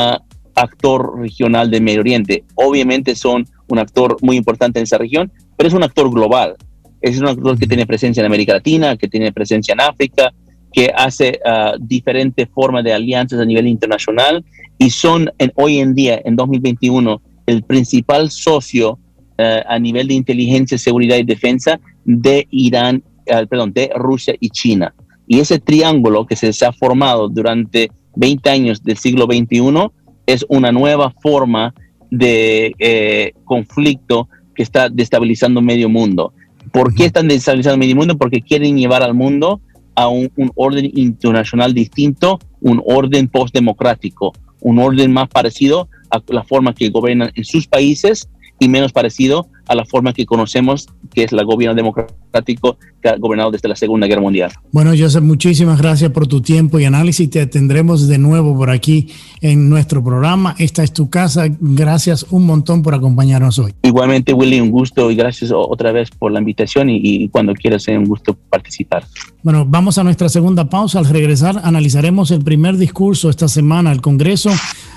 [0.54, 2.44] actor regional de Medio Oriente.
[2.54, 6.56] Obviamente son un actor muy importante en esa región, pero es un actor global.
[7.00, 10.32] es un actor que tiene presencia en América Latina, que tiene presencia en África,
[10.72, 14.44] que hace uh, diferentes formas de alianzas a nivel internacional
[14.78, 18.92] y son en, hoy en día, en 2021, el principal socio
[19.38, 24.50] uh, a nivel de inteligencia, seguridad y defensa de Irán, uh, perdón, de Rusia y
[24.50, 24.94] China.
[25.26, 29.90] Y ese triángulo que se, ha formado durante 20 años del siglo XXI
[30.26, 31.74] es una nueva forma
[32.10, 36.34] de eh, conflicto que está destabilizando medio mundo.
[36.70, 38.18] ¿Por qué están destabilizando medio mundo?
[38.18, 39.60] Porque quieren llevar al mundo
[39.94, 46.74] a un, orden internacional distinto, un orden postdemocrático, un orden más parecido a la forma
[46.74, 48.28] que gobiernan en sus países
[48.58, 53.16] y menos parecido a la forma que conocemos, que es la gobierno democrático que ha
[53.16, 54.52] gobernado desde la Segunda Guerra Mundial.
[54.70, 57.28] Bueno, Joseph, muchísimas gracias por tu tiempo y análisis.
[57.28, 59.08] Te tendremos de nuevo por aquí
[59.40, 60.54] en nuestro programa.
[60.58, 61.46] Esta es tu casa.
[61.60, 63.74] Gracias un montón por acompañarnos hoy.
[63.82, 67.82] Igualmente, Willy, un gusto y gracias otra vez por la invitación y, y cuando quieras,
[67.82, 69.04] sea un gusto participar.
[69.42, 70.98] Bueno, vamos a nuestra segunda pausa.
[70.98, 74.50] Al regresar, analizaremos el primer discurso esta semana al Congreso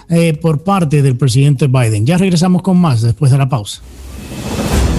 [0.09, 2.05] eh, por parte del presidente Biden.
[2.05, 3.81] Ya regresamos con más después de la pausa.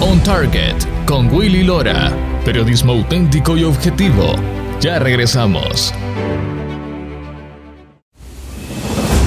[0.00, 2.12] On Target con Willy Lora.
[2.44, 4.34] Periodismo auténtico y objetivo.
[4.80, 5.92] Ya regresamos.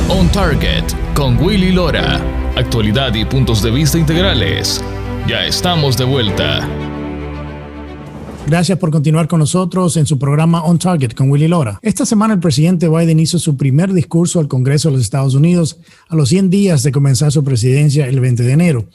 [0.09, 2.19] On Target con Willy Lora.
[2.55, 4.81] Actualidad y puntos de vista integrales.
[5.27, 6.67] Ya estamos de vuelta.
[8.49, 11.79] Gracias por continuar con nosotros en su programa On Target con Willy Lora.
[11.83, 15.77] Esta semana el presidente Biden hizo su primer discurso al Congreso de los Estados Unidos
[16.07, 18.85] a los 100 días de comenzar su presidencia el 20 de enero.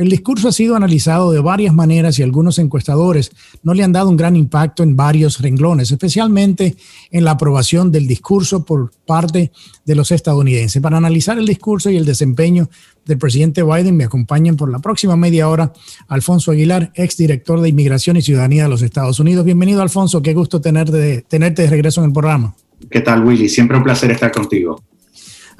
[0.00, 3.32] El discurso ha sido analizado de varias maneras y algunos encuestadores
[3.62, 6.74] no le han dado un gran impacto en varios renglones, especialmente
[7.10, 9.52] en la aprobación del discurso por parte
[9.84, 10.80] de los estadounidenses.
[10.80, 12.70] Para analizar el discurso y el desempeño
[13.04, 15.70] del presidente Biden me acompañan por la próxima media hora
[16.08, 19.44] Alfonso Aguilar, exdirector de Inmigración y Ciudadanía de los Estados Unidos.
[19.44, 20.22] Bienvenido, Alfonso.
[20.22, 22.54] Qué gusto tenerte de, tenerte de regreso en el programa.
[22.90, 23.50] ¿Qué tal, Willy?
[23.50, 24.82] Siempre un placer estar contigo.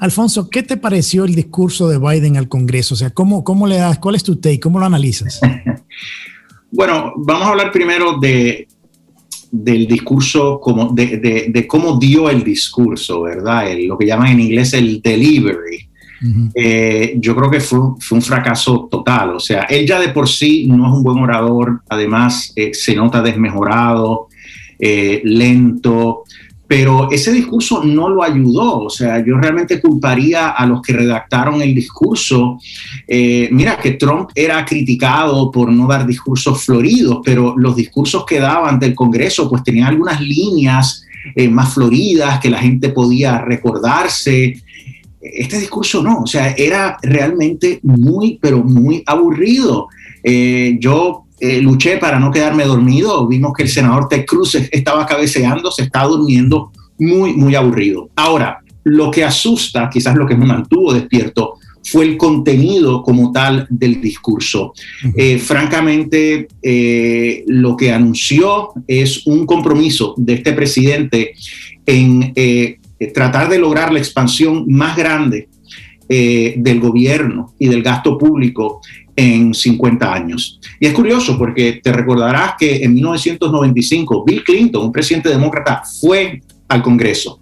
[0.01, 2.95] Alfonso, ¿qué te pareció el discurso de Biden al Congreso?
[2.95, 4.59] O sea, ¿cómo, cómo le das, cuál es tu take?
[4.59, 5.39] ¿Cómo lo analizas?
[6.71, 8.67] bueno, vamos a hablar primero de,
[9.51, 13.67] del discurso, como de, cómo dio el discurso, ¿verdad?
[13.85, 15.87] lo que llaman en inglés el delivery.
[16.55, 19.35] Eh, yo creo que fue, un fracaso total.
[19.35, 22.95] O sea, él ya de por sí no es un buen orador, además eh, se
[22.95, 24.29] nota desmejorado,
[24.79, 26.23] eh, lento
[26.71, 28.83] pero ese discurso no lo ayudó.
[28.83, 32.59] O sea, yo realmente culparía a los que redactaron el discurso.
[33.05, 38.39] Eh, mira, que Trump era criticado por no dar discursos floridos, pero los discursos que
[38.39, 41.03] daba ante el Congreso pues tenían algunas líneas
[41.35, 44.63] eh, más floridas que la gente podía recordarse.
[45.19, 49.89] Este discurso no, o sea, era realmente muy, pero muy aburrido.
[50.23, 53.27] Eh, yo eh, luché para no quedarme dormido.
[53.27, 58.09] Vimos que el senador Ted Cruz estaba cabeceando, se estaba durmiendo muy, muy aburrido.
[58.15, 63.65] Ahora, lo que asusta, quizás lo que me mantuvo despierto, fue el contenido como tal
[63.71, 64.73] del discurso.
[65.17, 71.33] Eh, francamente, eh, lo que anunció es un compromiso de este presidente
[71.87, 72.35] en
[73.15, 75.49] tratar de lograr la expansión más grande
[76.07, 78.81] del gobierno y del gasto público
[79.21, 80.59] en 50 años.
[80.79, 86.41] Y es curioso porque te recordarás que en 1995 Bill Clinton, un presidente demócrata, fue
[86.67, 87.39] al Congreso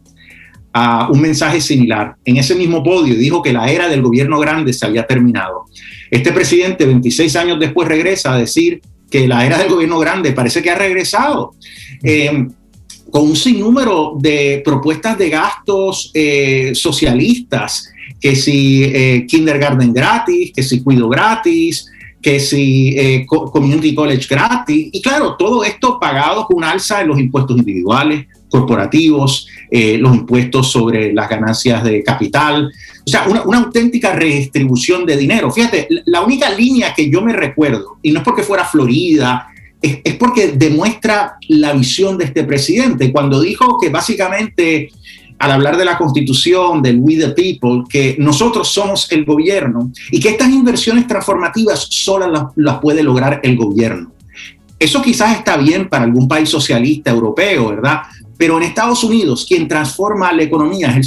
[0.73, 4.71] a un mensaje similar en ese mismo podio dijo que la era del gobierno grande
[4.71, 5.65] se había terminado.
[6.11, 10.61] Este presidente 26 años después regresa a decir que la era del gobierno grande parece
[10.61, 11.55] que ha regresado.
[12.03, 12.47] Eh,
[13.09, 17.89] con un sinnúmero de propuestas de gastos eh, socialistas
[18.19, 21.89] que si eh, kindergarten gratis, que si cuido gratis,
[22.21, 24.89] que si eh, community college gratis.
[24.91, 30.15] Y claro, todo esto pagado con un alza en los impuestos individuales, corporativos, eh, los
[30.15, 32.71] impuestos sobre las ganancias de capital.
[33.05, 35.51] O sea, una, una, auténtica redistribución de dinero.
[35.51, 39.47] Fíjate, la única línea que yo me recuerdo, y no es porque fuera Florida,
[39.81, 44.89] es, es porque demuestra la visión de este presidente, cuando dijo que básicamente
[45.39, 50.19] al hablar de la constitución, del We the People, que nosotros somos el gobierno y
[50.19, 54.11] que estas inversiones transformativas solo las, puede lograr el gobierno.
[54.77, 58.01] Eso quizás está bien para algún país socialista europeo, ¿verdad?
[58.37, 60.97] Pero en Estados Unidos, quien transforma la economía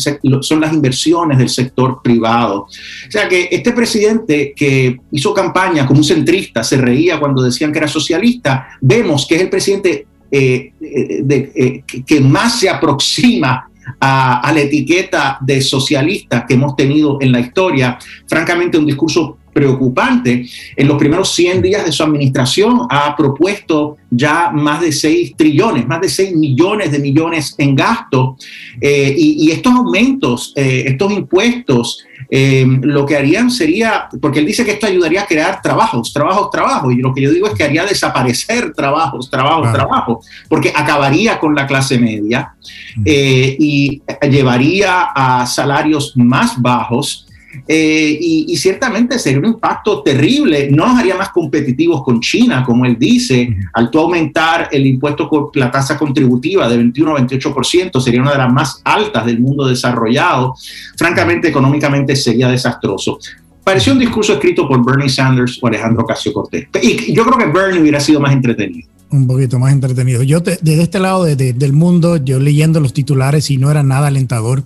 [0.41, 2.63] son las inversiones del sector privado.
[2.63, 7.73] O sea que este presidente que hizo campaña como un centrista, se reía cuando decían
[7.73, 13.71] que era socialista, vemos que es el presidente eh, eh, eh, que más se aproxima
[14.01, 20.47] a, la etiqueta de socialista que hemos tenido en la historia, francamente un discurso preocupante.
[20.77, 25.87] En los primeros 100 días de su administración ha propuesto ya más de 6 trillones,
[25.87, 28.37] más de 6 millones de millones en gasto.
[28.81, 34.65] Eh, y, estos aumentos, eh, estos impuestos, eh, lo que harían sería, porque él dice
[34.65, 36.95] que esto ayudaría a crear trabajos, trabajos, trabajos.
[36.95, 41.55] Y lo que yo digo es que haría desaparecer trabajos, trabajos, trabajos, porque acabaría con
[41.55, 42.55] la clase media
[43.05, 47.27] y llevaría a salarios más bajos
[47.67, 50.71] eh, y, ciertamente sería un impacto terrible.
[50.71, 55.51] No nos haría más competitivos con China, como él dice, al tú aumentar el impuesto,
[55.55, 59.67] la tasa contributiva de 21 a 28%, sería una de las más altas del mundo
[59.67, 60.55] desarrollado.
[60.97, 63.19] Francamente, económicamente sería desastroso.
[63.65, 66.69] Pareció un discurso escrito por Bernie Sanders o Alejandro Casio Cortés.
[66.83, 70.23] Y yo creo que Bernie hubiera sido más entretenido un poquito más entretenido.
[70.23, 74.65] Yo desde este lado del mundo, yo leyendo los titulares y no era nada alentador.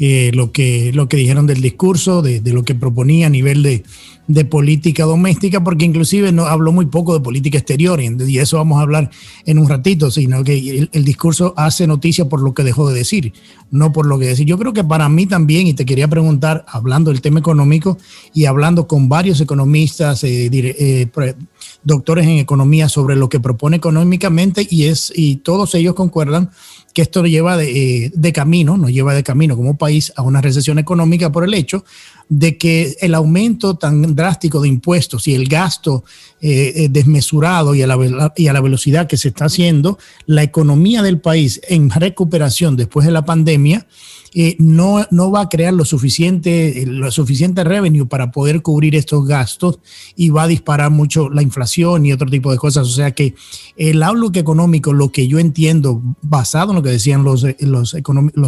[0.00, 4.44] Eh, lo, que, lo que dijeron del discurso, de, lo que proponía a nivel de,
[4.44, 8.82] política doméstica, porque inclusive no habló muy poco de política exterior, y, eso vamos a
[8.82, 9.10] hablar
[9.44, 13.32] en un ratito, sino que el, discurso hace noticia por lo que dejó de decir,
[13.72, 14.46] no por lo que decir.
[14.46, 17.98] Yo creo que para mí también, y te quería preguntar, hablando del tema económico
[18.32, 21.34] y hablando con varios economistas, eh, eh,
[21.82, 26.50] doctores en economía sobre lo que propone económicamente, y, es, y todos ellos concuerdan
[26.92, 30.78] que esto lleva de, de, camino, nos lleva de camino como país a una recesión
[30.78, 31.84] económica por el hecho
[32.28, 36.04] de que el aumento tan drástico de impuestos y el gasto
[36.40, 41.60] eh, eh, desmesurado y a, la, velocidad que se está haciendo, la economía del país
[41.68, 43.86] en recuperación después de la pandemia,
[44.34, 49.78] eh, no, va a crear lo suficiente, lo suficiente revenue para poder cubrir estos gastos
[50.14, 52.86] y va a disparar mucho la inflación y otro tipo de cosas.
[52.86, 53.34] O sea que
[53.76, 57.94] el outlook económico, lo que yo entiendo, basado en lo que decían los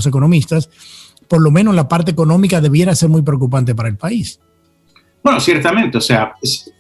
[0.07, 0.69] economistas,
[1.31, 4.41] por lo menos la parte económica debiera ser muy preocupante para el país.
[5.23, 6.33] Bueno, ciertamente, o sea,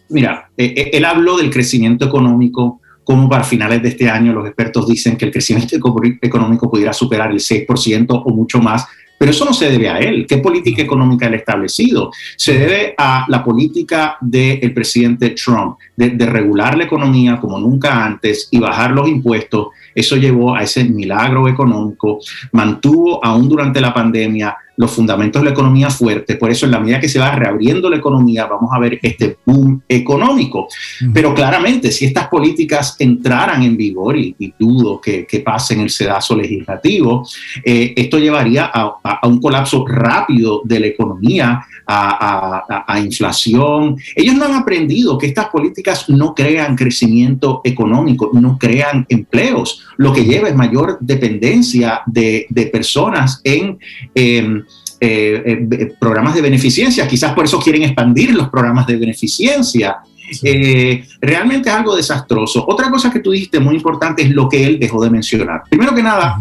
[0.09, 4.45] mira, eh, eh, él habló del crecimiento económico, como para finales de este año los
[4.47, 5.77] expertos dicen que el crecimiento
[6.21, 8.87] económico pudiera superar el 6% o mucho más,
[9.21, 10.25] pero eso no se debe a él.
[10.27, 12.11] ¿Qué política económica él ha establecido?
[12.39, 18.03] Se debe a la política del presidente Trump de, de, regular la economía como nunca
[18.03, 19.69] antes y bajar los impuestos.
[19.95, 22.21] Eso llevó a ese milagro económico,
[22.53, 26.37] mantuvo aún durante la pandemia los fundamentos de la economía fuerte.
[26.37, 29.37] Por eso, en la medida que se va reabriendo la economía, vamos a ver este
[29.45, 30.69] boom económico.
[31.13, 35.91] Pero claramente, si estas políticas entraran en vigor, y, dudo que, que, pase en el
[35.91, 37.27] sedazo legislativo,
[37.65, 43.97] eh, esto llevaría a, un colapso rápido de la economía, a, a, inflación.
[44.15, 49.87] Ellos no han aprendido que estas políticas no crean crecimiento económico, no crean empleos.
[49.97, 53.79] Lo que lleva es mayor dependencia de, de personas en...
[54.15, 54.65] Em,
[55.03, 59.97] eh, eh, programas de beneficencia, quizás por eso quieren expandir los programas de beneficencia.
[60.43, 62.65] Eh, realmente es algo desastroso.
[62.69, 65.63] Otra cosa que tú dijiste muy importante es lo que él dejó de mencionar.
[65.71, 66.41] Primero que nada,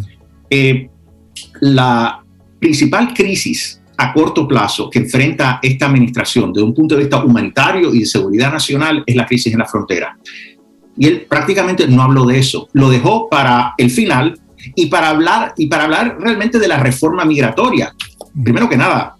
[1.61, 2.21] la
[2.59, 7.93] principal crisis a corto plazo que enfrenta esta administración desde un punto de vista humanitario
[7.93, 10.17] y de seguridad nacional es la crisis en la frontera.
[10.97, 14.37] Y él prácticamente no habló de eso, lo dejó para el final
[14.75, 17.93] y para hablar y para hablar realmente de la reforma migratoria,
[18.43, 19.15] primero que nada,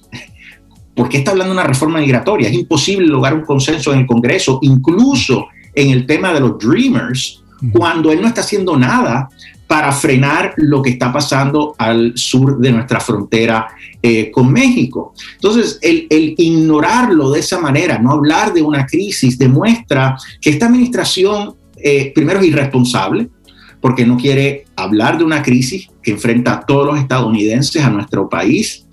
[0.96, 2.50] ¿por qué está hablando de una reforma migratoria?
[2.50, 7.44] Es imposible lograr un consenso en el Congreso, incluso en el tema de los Dreamers,
[7.72, 9.30] cuando él no está haciendo nada
[9.70, 13.68] para frenar lo que está pasando al sur de nuestra frontera
[14.02, 15.14] eh, con México.
[15.36, 21.54] Entonces, el, ignorarlo de esa manera, no hablar de una crisis, demuestra que esta administración,
[21.78, 23.30] eh, primero, es irresponsable,
[23.80, 28.28] porque no quiere hablar de una crisis que enfrenta a todos los estadounidenses, a nuestro
[28.28, 28.88] país,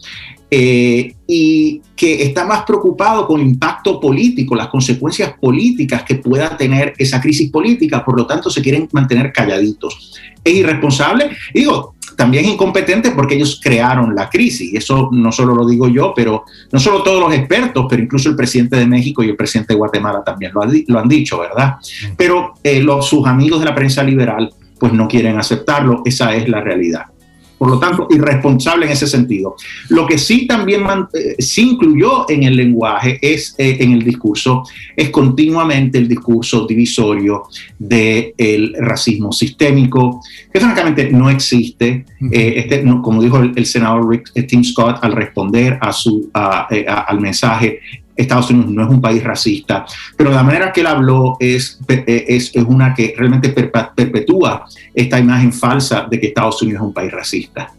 [0.50, 6.56] eh, y que está más preocupado con el impacto político, las consecuencias políticas que pueda
[6.56, 10.14] tener esa crisis política, por lo tanto se quieren mantener calladitos.
[10.44, 15.88] Es irresponsable, digo, también incompetente porque ellos crearon la crisis, eso no solo lo digo
[15.88, 19.36] yo, pero no solo todos los expertos, pero incluso el presidente de México y el
[19.36, 21.76] presidente de Guatemala también lo, han dicho, ¿verdad?
[22.16, 26.48] Pero eh, los, sus amigos de la prensa liberal pues no quieren aceptarlo, esa es
[26.48, 27.06] la realidad.
[27.58, 29.56] Por lo tanto, irresponsable en ese sentido.
[29.88, 34.64] Lo que sí también eh, se incluyó en el lenguaje, es eh, en el discurso,
[34.94, 37.44] es continuamente el discurso divisorio
[37.78, 40.20] del racismo sistémico,
[40.52, 42.04] que francamente no existe.
[42.30, 47.80] Eh, este, como dijo el, senador Rick, Tim Scott al responder a su, al mensaje,
[48.16, 49.84] Estados Unidos no es un país racista,
[50.16, 54.64] pero la manera que él habló es, es, es una que realmente perpetúa
[54.94, 57.72] esta imagen falsa de que Estados Unidos es un país racista.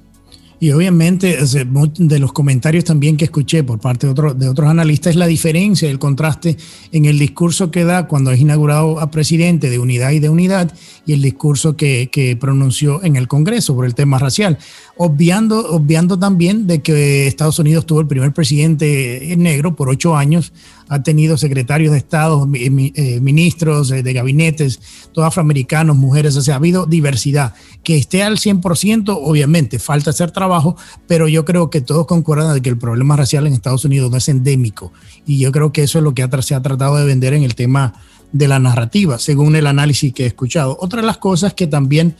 [0.59, 5.27] Y obviamente de los comentarios también que escuché por parte de, otros analistas es la
[5.27, 6.57] diferencia, el contraste
[6.91, 10.73] en el discurso que da cuando es inaugurado a presidente de unidad y de unidad
[11.05, 14.57] y el discurso que, que pronunció en el Congreso por el tema racial,
[14.97, 20.53] obviando, obviando también de que Estados Unidos tuvo el primer presidente negro por ocho años
[20.89, 24.79] ha tenido secretarios de Estado, eh, ministros de gabinetes,
[25.11, 27.53] todos afroamericanos, mujeres, o sea, ha habido diversidad.
[27.83, 30.75] Que esté al 100%, obviamente, falta hacer trabajo,
[31.07, 34.17] pero yo creo que todos concuerdan de que el problema racial en Estados Unidos no
[34.17, 34.91] es endémico.
[35.25, 37.55] Y yo creo que eso es lo que se ha tratado de vender en el
[37.55, 37.93] tema
[38.31, 40.77] de la narrativa, según el análisis que he escuchado.
[40.79, 42.15] Otra de las cosas que también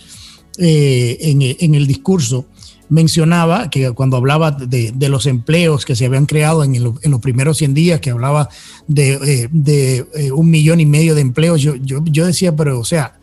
[0.58, 1.18] eh,
[1.60, 2.48] en el discurso
[2.90, 7.74] mencionaba que cuando hablaba de, los empleos que se habían creado en, los primeros 100
[7.74, 8.50] días, que hablaba
[8.88, 9.14] de,
[9.46, 13.16] eh, eh, un millón y medio de empleos, yo, yo, yo decía, pero o sea,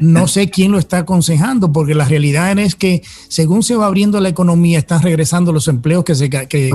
[0.00, 4.20] no sé quién lo está aconsejando, porque la realidad es que según se va abriendo
[4.20, 6.70] la economía, están regresando los empleos que se que,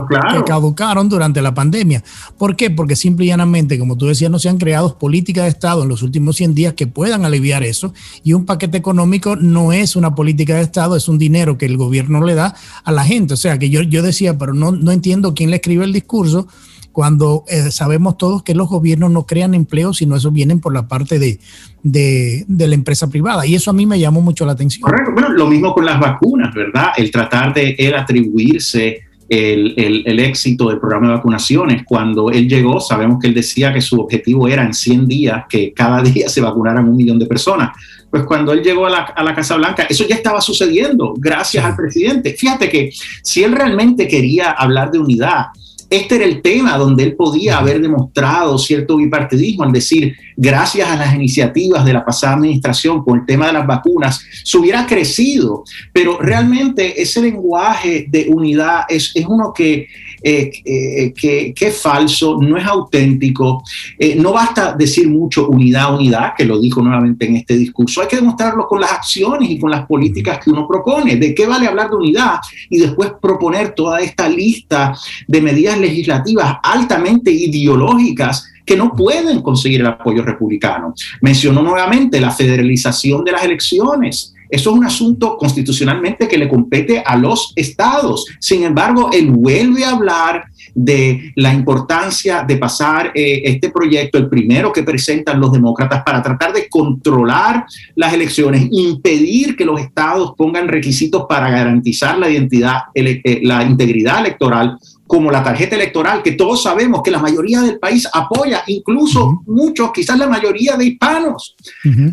[0.46, 2.04] caducaron durante la pandemia.
[2.38, 2.70] ¿Por qué?
[2.70, 5.90] Porque simple y llanamente, como tú decías, no se han creado políticas de Estado en
[5.90, 7.94] los últimos 100 días que puedan aliviar eso.
[8.24, 11.78] Y un paquete económico no es una política de Estado, es un dinero que el
[11.78, 13.34] gobierno le da a la gente.
[13.34, 16.48] O sea, que yo, yo decía, pero no, no entiendo quién le escribe el discurso
[16.94, 20.88] cuando eh, sabemos todos que los gobiernos no crean empleo, sino eso vienen por la
[20.88, 21.40] parte de,
[21.82, 23.46] de, la empresa privada.
[23.48, 24.84] Y eso a mí me llamó mucho la atención.
[24.84, 25.12] Correcto.
[25.12, 26.90] Bueno, lo mismo con las vacunas, ¿verdad?
[26.96, 31.84] El tratar de él atribuirse el, el, éxito del programa de vacunaciones.
[31.84, 35.74] Cuando él llegó, sabemos que él decía que su objetivo era en 100 días que
[35.74, 37.72] cada día se vacunaran un millón de personas.
[38.12, 41.66] Pues cuando él llegó a la, a la Casa Blanca, eso ya estaba sucediendo gracias
[41.66, 42.36] al presidente.
[42.38, 42.92] Fíjate que
[43.24, 45.48] si él realmente quería hablar de unidad,
[45.90, 50.96] este era el tema donde él podía haber demostrado cierto bipartidismo, al decir, gracias a
[50.96, 55.64] las iniciativas de la pasada administración con el tema de las vacunas, se hubiera crecido.
[55.92, 59.88] Pero realmente ese lenguaje de unidad es, es uno que
[60.26, 63.62] eh, eh, que, es falso, no es auténtico.
[64.00, 68.02] Eh, no basta decir mucho unidad, unidad, que lo dijo nuevamente en este discurso.
[68.02, 71.18] Hay que demostrarlo con las acciones y con las políticas que uno propone.
[71.18, 72.36] ¿De qué vale hablar de unidad
[72.70, 74.96] y después proponer toda esta lista
[75.28, 78.50] de medidas legislativas altamente ideológicas?
[78.66, 80.94] que no pueden conseguir el apoyo republicano.
[81.22, 87.02] Mencionó nuevamente la federalización de las elecciones, eso es un asunto constitucionalmente que le compete
[87.04, 88.28] a los estados.
[88.40, 90.44] Sin embargo, él vuelve a hablar
[90.76, 96.22] de la importancia de pasar eh, este proyecto, el primero que presentan los demócratas, para
[96.22, 97.66] tratar de controlar
[97.96, 104.20] las elecciones, impedir que los estados pongan requisitos para garantizar la identidad, eh, la integridad
[104.20, 109.44] electoral como la tarjeta electoral, que todos sabemos que la mayoría del país apoya, incluso
[109.46, 111.56] muchos, quizás la mayoría de hispanos.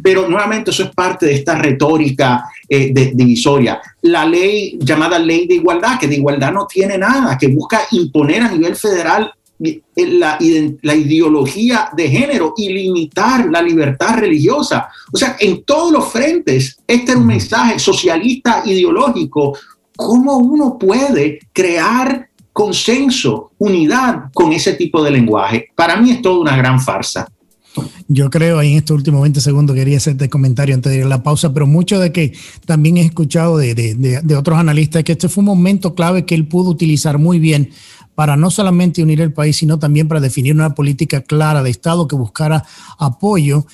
[0.03, 3.81] Pero nuevamente eso es parte de esta retórica eh, divisoria.
[4.03, 8.43] La ley llamada ley de igualdad, que de igualdad no tiene nada, que busca imponer
[8.43, 9.33] a nivel federal
[9.63, 10.39] eh, la,
[10.83, 14.89] la, ideología de género y limitar la libertad religiosa.
[15.13, 19.57] O sea, en todos los frentes, este es un mensaje socialista ideológico.
[19.95, 25.69] ¿Cómo uno puede crear consenso, unidad con ese tipo de lenguaje.
[25.75, 27.27] Para mí es toda una gran farsa.
[28.09, 31.55] Yo creo, ahí en estos últimos 20 segundos quería hacerte comentario antes de la pausa,
[31.55, 32.33] pero mucho de que
[32.67, 36.49] también he escuchado de, de, otros analistas que este fue un momento clave que él
[36.49, 37.71] pudo utilizar muy bien
[38.17, 42.09] para no solamente unir el país, sino también para definir una política clara de Estado
[42.09, 42.65] que buscara
[42.99, 43.67] apoyo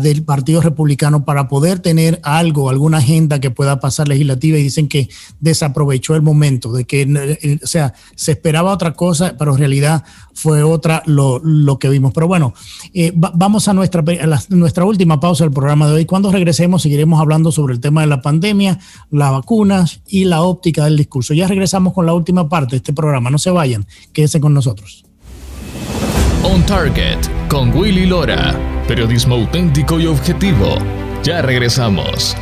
[0.00, 4.86] del Partido Republicano para poder tener algo, alguna agenda que pueda pasar legislativa y dicen
[4.86, 5.08] que
[5.40, 10.04] desaprovechó el momento, de que, eh, o sea, se esperaba otra cosa, pero en realidad
[10.32, 12.12] fue otra lo, que vimos.
[12.12, 12.54] Pero bueno,
[12.94, 14.04] eh, vamos a nuestra,
[14.50, 16.04] nuestra última pausa del programa de hoy.
[16.04, 18.78] Cuando regresemos seguiremos hablando sobre el tema de la pandemia,
[19.10, 21.34] las vacunas y la óptica del discurso.
[21.34, 23.28] Ya regresamos con la última parte de este programa.
[23.28, 25.04] No se vayan, quédense con nosotros.
[26.44, 27.18] On Target
[27.48, 28.54] con Willy Lora.
[28.86, 30.76] Periodismo auténtico y objetivo.
[31.24, 32.36] Ya regresamos.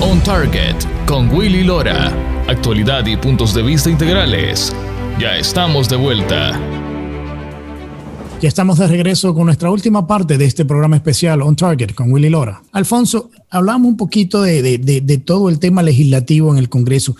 [0.00, 0.74] On Target
[1.06, 2.12] con Willy Lora.
[2.48, 4.74] Actualidad y puntos de vista integrales.
[5.20, 6.58] Ya estamos de vuelta.
[8.40, 12.12] Ya estamos de regreso con nuestra última parte de este programa especial On Target con
[12.12, 12.62] Willy Lora.
[12.72, 17.16] Alfonso, hablamos un poquito de, de, todo el tema legislativo en el Congreso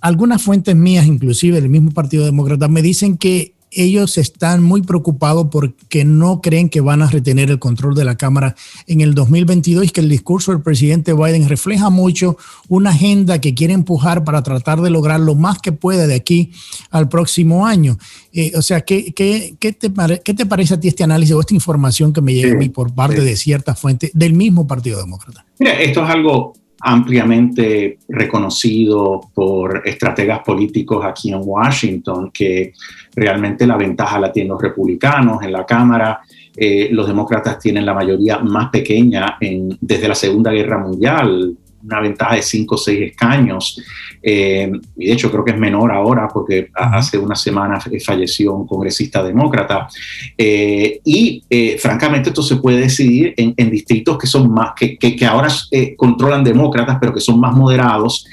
[0.00, 5.48] algunas fuentes mías, inclusive del mismo Partido Demócrata, me dicen que ellos están muy preocupados
[5.50, 8.54] porque no creen que van a retener el control de la Cámara
[8.86, 12.36] en el 2022 y que el discurso del presidente Biden refleja mucho
[12.68, 16.52] una agenda que quiere empujar para tratar de lograr lo más que puede de aquí
[16.90, 17.98] al próximo año.
[18.32, 19.92] Eh, o sea, ¿qué, qué, qué, te
[20.24, 22.68] ¿qué te parece a ti este análisis o esta información que me llega a mí
[22.68, 25.44] por parte de ciertas fuentes del mismo Partido Demócrata?
[25.58, 32.72] Mira, esto es algo ampliamente reconocido por estrategas políticos aquí en Washington, que
[33.14, 36.20] realmente la ventaja la tienen los republicanos en la Cámara.
[36.56, 42.00] Eh, los demócratas tienen la mayoría más pequeña en, desde la Segunda Guerra Mundial, una
[42.00, 43.82] ventaja de 5 o 6 escaños.
[44.22, 48.66] Eh, y de hecho creo que es menor ahora porque hace una semana falleció un
[48.66, 49.88] congresista demócrata.
[50.36, 55.26] Eh, y eh, francamente esto se puede decidir en, distritos que son más, que, que,
[55.26, 55.48] ahora
[55.96, 58.26] controlan demócratas, pero que son más moderados.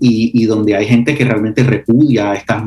[0.00, 2.64] y, donde hay gente que realmente repudia estas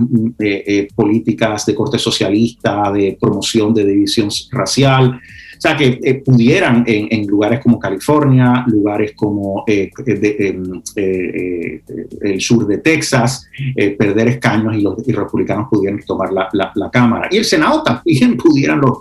[0.96, 5.20] políticas de corte socialista, de promoción de división racial,
[5.60, 11.82] o sea, que eh, pudieran en, lugares como California, lugares como eh, em, eh,
[12.22, 13.45] el sur de Texas,
[13.97, 17.28] perder escaños y los, republicanos pudieran tomar la, Cámara.
[17.30, 18.99] Y el Senado también pudieran los,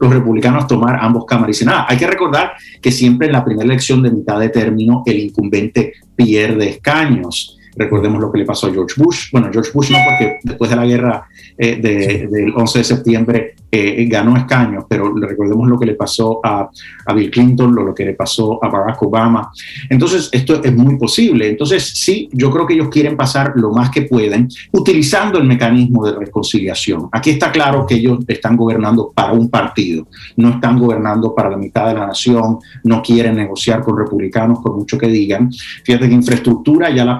[0.00, 1.84] los republicanos tomar ambos cámaras y Senado.
[1.86, 5.92] Hay que recordar que siempre en la primera elección de mitad de término el incumbente
[6.16, 7.57] pierde escaños.
[7.76, 9.30] Recordemos lo que le pasó a George Bush.
[9.32, 14.34] Bueno, George Bush no, porque después de la guerra del 11 de septiembre eh, ganó
[14.34, 16.70] escaños, pero recordemos lo que le pasó a,
[17.04, 19.50] a, Bill Clinton, lo, lo que le pasó a Barack Obama.
[19.90, 21.50] Entonces, esto es muy posible.
[21.50, 26.06] Entonces, sí, yo creo que ellos quieren pasar lo más que pueden utilizando el mecanismo
[26.06, 27.08] de reconciliación.
[27.12, 30.06] Aquí está claro que ellos están gobernando para un partido,
[30.36, 34.74] no están gobernando para la mitad de la nación, no quieren negociar con republicanos por
[34.76, 35.50] mucho que digan.
[35.84, 37.18] Fíjate que infraestructura ya la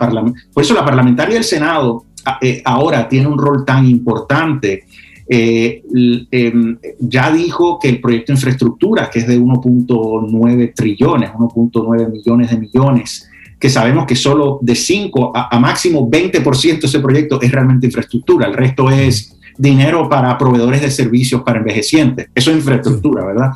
[0.53, 2.05] por eso la parlamentaria del Senado
[2.41, 4.85] eh, ahora tiene un rol tan importante.
[5.31, 5.83] Eh,
[6.31, 12.51] em, ya dijo que el proyecto de infraestructura, que es de 1.9 trillones, 1.9 millones
[12.51, 13.29] de millones,
[13.59, 18.47] que sabemos que solo de 5 a, máximo 20% de ese proyecto es realmente infraestructura,
[18.47, 22.29] el resto es dinero para proveedores de servicios para envejecientes.
[22.35, 23.51] Eso es infraestructura, ¿verdad?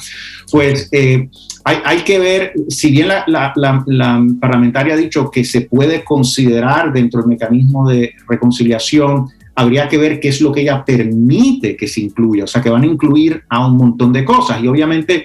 [0.50, 1.30] Pues eh,
[1.64, 3.52] hay, hay, que ver, si bien la, la,
[3.86, 9.98] la, parlamentaria ha dicho que se puede considerar dentro del mecanismo de reconciliación habría que
[9.98, 12.86] ver qué es lo que ella permite que se incluya, o sea, que van a
[12.86, 15.24] incluir a un montón de cosas y obviamente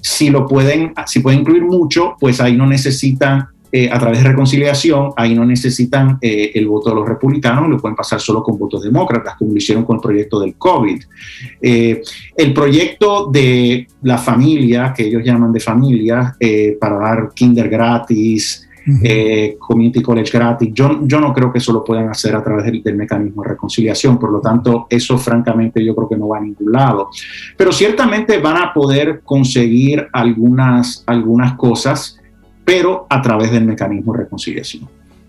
[0.00, 3.48] si lo pueden, si pueden incluir mucho, pues ahí no necesitan
[3.78, 7.76] eh, a través de reconciliación, ahí no necesitan eh, el voto de los republicanos, lo
[7.76, 11.02] pueden pasar solo con votos demócratas, como lo hicieron con el proyecto del COVID.
[11.60, 12.00] Eh,
[12.38, 16.34] el proyecto de la familia, que ellos llaman de familia,
[16.80, 18.66] para dar kinder gratis,
[19.58, 20.70] community college gratis.
[20.72, 24.18] Yo, yo no creo que eso lo puedan hacer a través del, mecanismo de reconciliación,
[24.18, 27.10] por lo tanto, eso francamente yo creo que no va a ningún lado.
[27.58, 32.15] Pero ciertamente van a poder conseguir algunas, algunas cosas,
[32.66, 34.88] pero a través del mecanismo de reconciliación.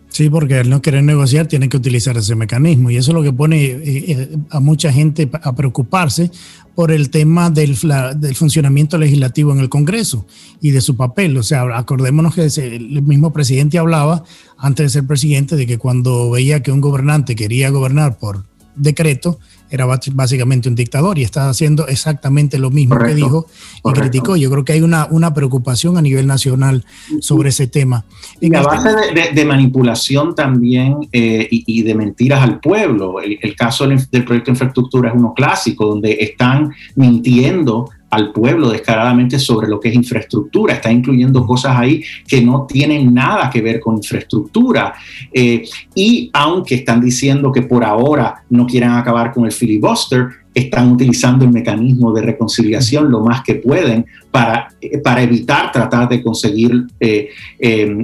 [0.09, 3.21] Sí, porque al no querer negociar tienen que utilizar ese mecanismo y eso es lo
[3.21, 6.31] que pone eh, eh, a mucha gente a preocuparse
[6.73, 7.77] por el tema del,
[8.15, 10.25] del, funcionamiento legislativo en el Congreso
[10.59, 11.37] y de su papel.
[11.37, 14.23] O sea, acordémonos que el mismo presidente hablaba
[14.57, 19.39] antes de ser presidente de que cuando veía que un gobernante quería gobernar por decreto,
[19.69, 23.47] era básicamente un dictador y está haciendo exactamente lo mismo que dijo
[23.83, 24.35] y criticó.
[24.35, 26.85] Yo creo que hay una, una preocupación a nivel nacional
[27.21, 28.05] sobre ese tema.
[28.39, 28.89] Y a base
[29.33, 33.21] de, manipulación también eh, y, de mentiras al pueblo.
[33.21, 38.31] El, el caso del, del, proyecto de infraestructura es uno clásico, donde están mintiendo al
[38.31, 40.75] pueblo descaradamente sobre lo que es infraestructura.
[40.75, 44.93] Está incluyendo cosas ahí que no tienen nada que ver con infraestructura.
[45.33, 50.91] Eh, y aunque están diciendo que por ahora no quieren acabar con el filibuster, están
[50.91, 56.23] utilizando el mecanismo de reconciliación lo más que pueden para, eh, para evitar tratar de
[56.23, 57.29] conseguir eh,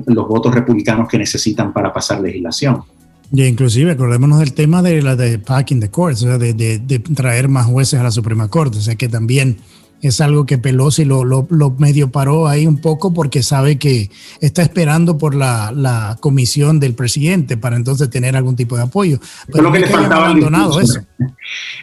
[0.06, 2.84] los votos republicanos que necesitan para pasar legislación.
[3.36, 7.00] Y inclusive acordémonos del tema de la de packing the courts, o sea, de, de,
[7.00, 9.58] traer más jueces a la Suprema Corte, o sea que también
[10.04, 11.48] es algo que Pelosi lo, lo,
[11.78, 17.56] medio paró ahí un poco porque sabe que está esperando por la, comisión del presidente
[17.58, 19.20] para entonces tener algún tipo de apoyo.
[19.48, 21.00] Pero es lo que le faltaba abandonado eso.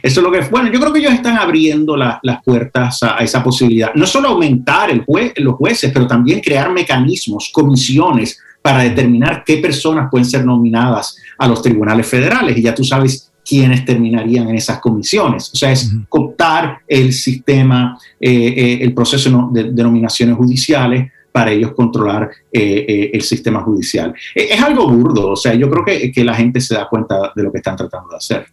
[0.03, 3.43] Eso es lo que, bueno, yo creo que ellos están abriendo las puertas a, esa
[3.43, 3.93] posibilidad.
[3.95, 9.57] No solo aumentar el juez, los jueces, pero también crear mecanismos, comisiones para determinar qué
[9.57, 12.57] personas pueden ser nominadas a los tribunales federales.
[12.59, 15.51] Y ya tú sabes quienes terminarían en esas comisiones.
[15.53, 21.73] O sea, es cooptar el sistema, eh, eh, el proceso de, nominaciones judiciales para ellos
[21.73, 24.15] controlar eh, el sistema judicial.
[24.37, 27.43] Es, algo burdo, o sea, yo creo que, que la gente se da cuenta de
[27.43, 28.47] lo que están tratando de hacer.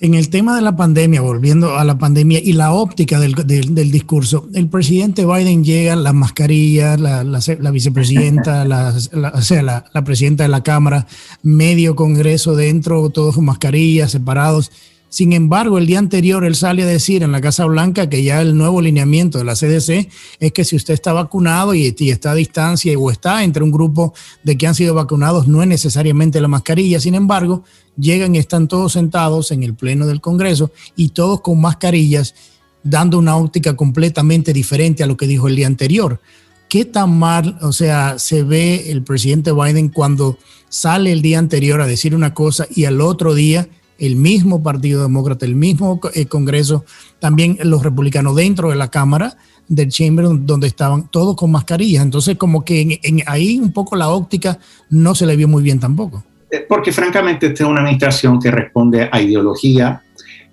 [0.00, 3.90] En el tema de la pandemia, volviendo a la pandemia y la óptica del, del,
[3.92, 8.92] discurso, el presidente Biden llega, la mascarilla, la, la, vicepresidenta, la,
[9.32, 11.06] o sea, la, presidenta de la Cámara,
[11.42, 14.72] medio Congreso dentro, todos con mascarillas, separados.
[15.14, 18.42] Sin embargo, el día anterior él sale a decir en la Casa Blanca que ya
[18.42, 20.10] el nuevo lineamiento de la CDC
[20.40, 24.12] es que si usted está vacunado y, está a distancia o está entre un grupo
[24.42, 26.98] de que han sido vacunados, no es necesariamente la mascarilla.
[26.98, 27.62] Sin embargo,
[27.96, 32.34] llegan y están todos sentados en el pleno del Congreso y todos con mascarillas,
[32.82, 36.20] dando una óptica completamente diferente a lo que dijo el día anterior.
[36.68, 40.38] ¿Qué tan mal, o sea, se ve el presidente Biden cuando
[40.68, 43.68] sale el día anterior a decir una cosa y al otro día
[43.98, 46.84] el mismo Partido Demócrata, el mismo eh, Congreso,
[47.18, 49.36] también los republicanos dentro de la Cámara
[49.68, 52.02] del Chamber, donde estaban todos con mascarillas.
[52.02, 54.58] Entonces, como que ahí un poco la óptica
[54.90, 56.22] no se le vio muy bien tampoco.
[56.50, 60.02] Eh, porque francamente esta es una administración que responde a ideología,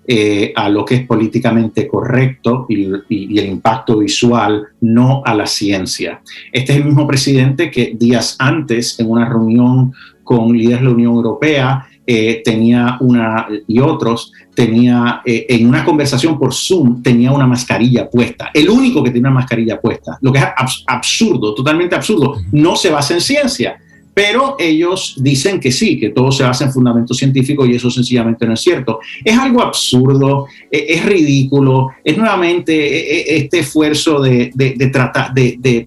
[0.04, 6.20] eh, a lo que es políticamente correcto y, el impacto visual, no a la ciencia.
[6.50, 9.92] Este es el mismo presidente que días antes, en una reunión
[10.24, 15.84] con líderes de la Unión Europea, eh, tenía una, y otros, tenía eh, en una
[15.84, 18.50] conversación por Zoom, tenía una mascarilla puesta.
[18.52, 20.44] El único que tiene una mascarilla puesta, lo que es
[20.86, 22.38] absurdo, totalmente absurdo.
[22.50, 23.76] No se basa en ciencia,
[24.14, 28.46] pero ellos dicen que sí, que todo se basa en fundamentos científicos y eso sencillamente
[28.46, 28.98] no es cierto.
[29.24, 34.50] Es algo absurdo, e, es, ridículo, es nuevamente e, e, este esfuerzo de,
[34.92, 35.86] tratar de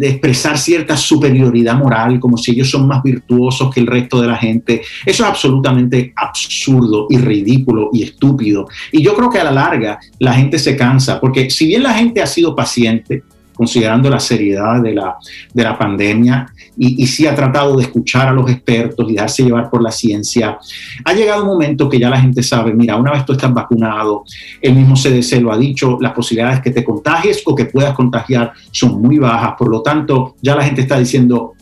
[0.00, 4.36] expresar cierta superioridad moral, como si ellos son más virtuosos que el resto de la
[4.36, 4.82] gente.
[5.04, 8.68] Eso es absolutamente absurdo y ridículo y estúpido.
[8.92, 11.94] Y yo creo que a la larga la gente se cansa, porque si bien la
[11.94, 13.24] gente ha sido paciente,
[13.60, 15.18] considerando la seriedad de la,
[15.52, 16.46] de la pandemia
[16.78, 20.56] y, y ha tratado de escuchar a los expertos y darse llevar por la ciencia.
[21.04, 24.24] Ha llegado un momento que ya la gente sabe, mira, una vez tú estás vacunado,
[24.62, 28.54] el mismo CDC lo ha dicho, las posibilidades que te contagies o que puedas contagiar
[28.70, 31.52] son muy bajas, por lo tanto ya la gente está diciendo,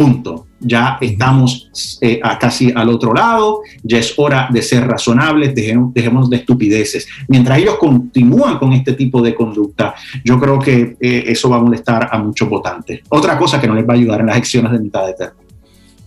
[0.00, 6.30] punto, ya estamos eh, casi al otro lado, ya es hora de ser razonables, dejemos,
[6.30, 7.06] de estupideces.
[7.28, 9.94] Mientras ellos continúan con este tipo de conducta,
[10.24, 13.00] yo creo que eh, eso va a molestar a muchos votantes.
[13.10, 15.50] Otra cosa que no les va a ayudar en las elecciones de mitad de término.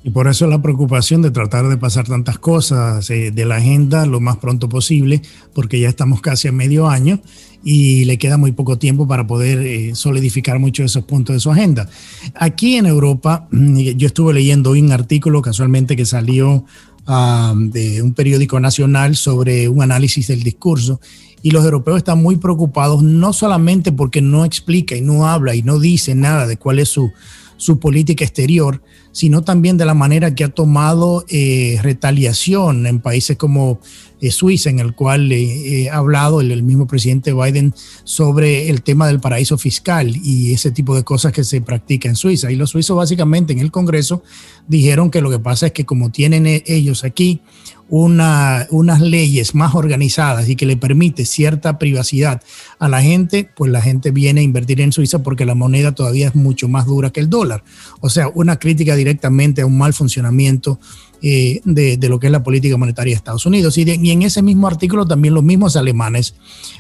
[0.04, 4.08] Y por eso la preocupación de tratar de pasar tantas cosas eh, de la agenda
[4.08, 5.22] lo más pronto posible,
[5.54, 7.20] porque ya estamos casi a medio año
[7.64, 11.40] y le queda muy poco tiempo para poder eh, solidificar muchos de esos puntos de
[11.40, 11.88] su agenda.
[12.36, 16.66] Aquí en Europa, mm, yo estuve leyendo hoy un artículo casualmente que salió
[17.08, 21.00] ah, de un periódico nacional sobre un análisis del discurso
[21.42, 25.62] y los europeos están muy preocupados no solamente porque no explica y no habla y
[25.62, 27.12] no dice nada de cuál es su,
[27.58, 28.82] su política exterior,
[29.14, 33.80] sino también de la manera que ha tomado eh, retaliación en países como
[34.20, 39.06] eh, Suiza, en el cual eh, ha hablado el, mismo presidente Biden sobre el tema
[39.06, 42.52] del paraíso fiscal y ese tipo de cosas que se practica en Suiza.
[42.52, 44.24] Y los suizos básicamente en el Congreso
[44.68, 47.42] dijeron que lo que pasa es que como tienen ellos aquí
[47.90, 52.42] una, unas leyes más organizadas y que le permite cierta privacidad
[52.80, 56.28] a la gente, pues la gente viene a invertir en Suiza porque la moneda todavía
[56.28, 57.64] es mucho más dura que el dólar.
[58.00, 60.80] O sea, una crítica directamente a un mal funcionamiento
[61.26, 63.78] eh, de, lo que es la política monetaria de Estados Unidos.
[63.78, 66.36] Y, en ese mismo artículo también los mismos alemanes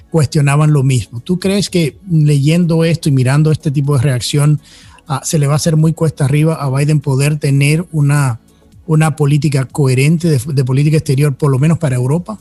[0.09, 1.21] cuestionaban lo mismo.
[1.21, 4.59] ¿Tú crees que leyendo esto y mirando este tipo de reacción
[5.07, 8.41] ah, se le va a hacer muy cuesta arriba a Biden poder tener una
[8.85, 12.37] una política coherente de, política exterior, por lo menos para Europa?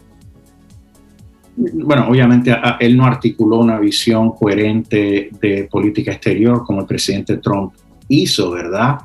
[1.57, 7.74] Bueno, obviamente él no articuló una visión coherente de política exterior como el presidente Trump
[8.09, 8.99] hizo, ¿verdad?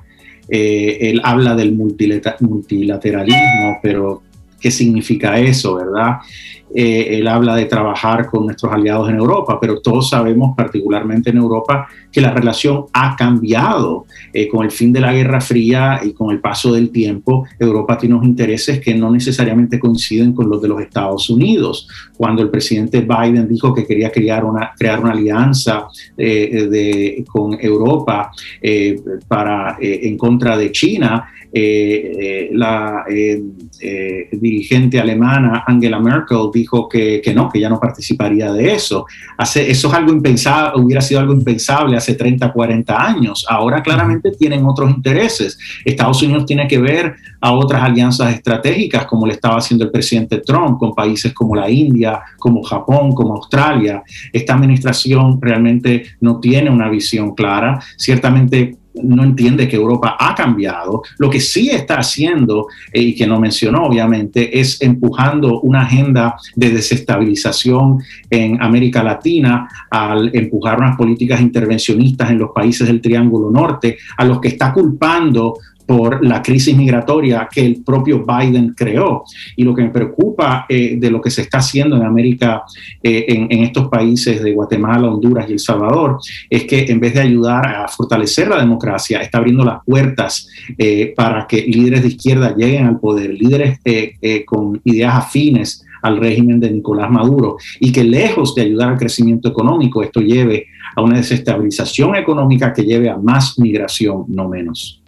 [0.49, 4.23] Eh, él habla del multilateralismo, pero
[4.59, 6.17] ¿qué significa eso, verdad?
[6.75, 11.37] Eh, él habla de trabajar con nuestros aliados en Europa, pero todos sabemos, particularmente en
[11.37, 16.13] Europa, que la relación ha cambiado eh, con el fin de la Guerra Fría y
[16.13, 17.45] con el paso del tiempo.
[17.57, 21.87] Europa tiene unos intereses que no necesariamente coinciden con los de los Estados Unidos.
[22.15, 25.87] Cuando el presidente Biden dijo que quería crear una, crear una alianza
[26.17, 28.31] eh, con Europa
[29.27, 31.29] para, en contra de China,
[32.51, 33.05] la
[34.31, 39.05] dirigente alemana Angela Merkel dijo que, no, que ya no participaría de eso.
[39.37, 43.45] Hace, eso es algo impensable, hubiera sido algo impensable hace 30, 40 años.
[43.49, 45.57] Ahora claramente tienen otros intereses.
[45.85, 50.39] Estados Unidos tiene que ver a otras alianzas estratégicas, como le estaba haciendo el presidente
[50.39, 54.03] Trump, con países como la India, como Japón, como Australia.
[54.33, 57.79] Esta administración realmente no tiene una visión clara.
[57.97, 61.03] Ciertamente no entiende que Europa ha cambiado.
[61.17, 66.35] Lo que sí está haciendo, eh, y que no mencionó obviamente, es empujando una agenda
[66.55, 73.51] de desestabilización en América Latina al empujar unas políticas intervencionistas en los países del Triángulo
[73.51, 75.55] Norte, a los que está culpando
[75.87, 79.23] por la crisis migratoria que el propio Biden creó.
[79.55, 82.63] Y lo que me preocupa eh, de lo que se está haciendo en América,
[83.01, 86.19] eh, en, estos países de Guatemala, Honduras y El Salvador,
[86.49, 91.13] es que en vez de ayudar a fortalecer la democracia, está abriendo las puertas eh,
[91.15, 93.79] para que líderes de izquierda lleguen al poder, líderes
[94.45, 99.49] con ideas afines al régimen de Nicolás Maduro y que lejos de ayudar al crecimiento
[99.49, 105.01] económico, esto lleve a una desestabilización económica que lleve a más migración, no menos.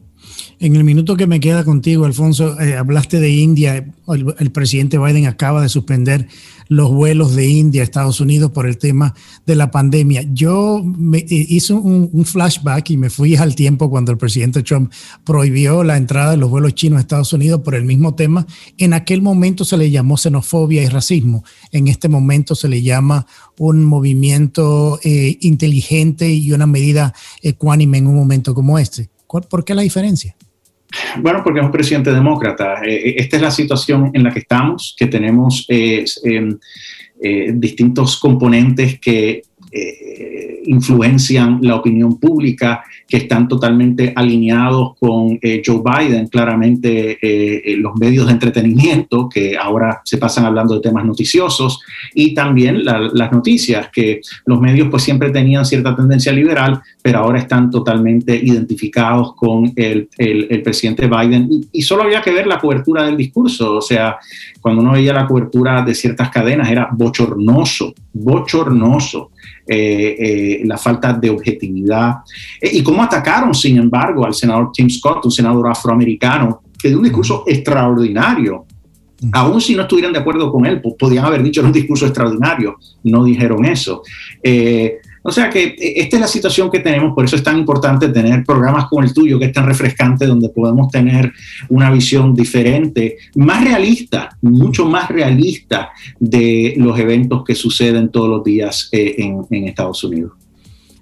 [0.61, 3.93] En el minuto que me queda contigo, Alfonso, eh, hablaste de India.
[4.07, 6.27] El, presidente Biden acaba de suspender
[6.67, 10.25] los vuelos de India a Estados Unidos por el tema de la pandemia.
[10.33, 10.83] Yo
[11.13, 14.91] eh, hice un, flashback y me fui al tiempo cuando el presidente Trump
[15.23, 18.45] prohibió la entrada de los vuelos chinos a Estados Unidos por el mismo tema.
[18.77, 21.45] En aquel momento se le llamó xenofobia y racismo.
[21.71, 23.25] En este momento se le llama
[23.57, 29.09] un movimiento eh, inteligente y una medida ecuánime en un momento como este.
[29.25, 30.35] ¿Por qué la diferencia?
[31.17, 32.83] Bueno, porque es un presidente demócrata.
[32.83, 36.05] Eh, eh, esta es la situación en la que estamos, que tenemos eh,
[37.53, 39.41] distintos componentes que
[40.65, 47.77] influencian la opinión pública, que están totalmente alineados con eh, Joe Biden, claramente eh, eh,
[47.77, 51.81] los medios de entretenimiento, que ahora se pasan hablando de temas noticiosos,
[52.13, 57.39] y también las noticias, que los medios pues siempre tenían cierta tendencia liberal, pero ahora
[57.39, 61.47] están totalmente identificados con el, el, presidente Biden.
[61.49, 64.17] Y, y solo había que ver la cobertura del discurso, o sea,
[64.61, 69.31] cuando uno veía la cobertura de ciertas cadenas era bochornoso, bochornoso.
[69.71, 72.21] Eh, eh, la falta de objetividad
[72.59, 76.97] eh, y cómo atacaron, sin embargo, al senador Tim Scott, un senador afroamericano, que dio
[76.97, 78.65] un discurso extraordinario.
[79.31, 83.23] Aún si no estuvieran de acuerdo con él, podían haber dicho un discurso extraordinario, no
[83.23, 84.01] dijeron eso.
[85.21, 88.09] O sea que e, esta es la situación que tenemos, por eso es tan importante
[88.09, 91.31] tener programas como el tuyo, que es tan refrescante, donde podemos tener
[91.69, 95.89] una visión diferente, más realista, mucho más realista
[96.19, 100.31] de los eventos que suceden todos los días eh, en, Estados Unidos.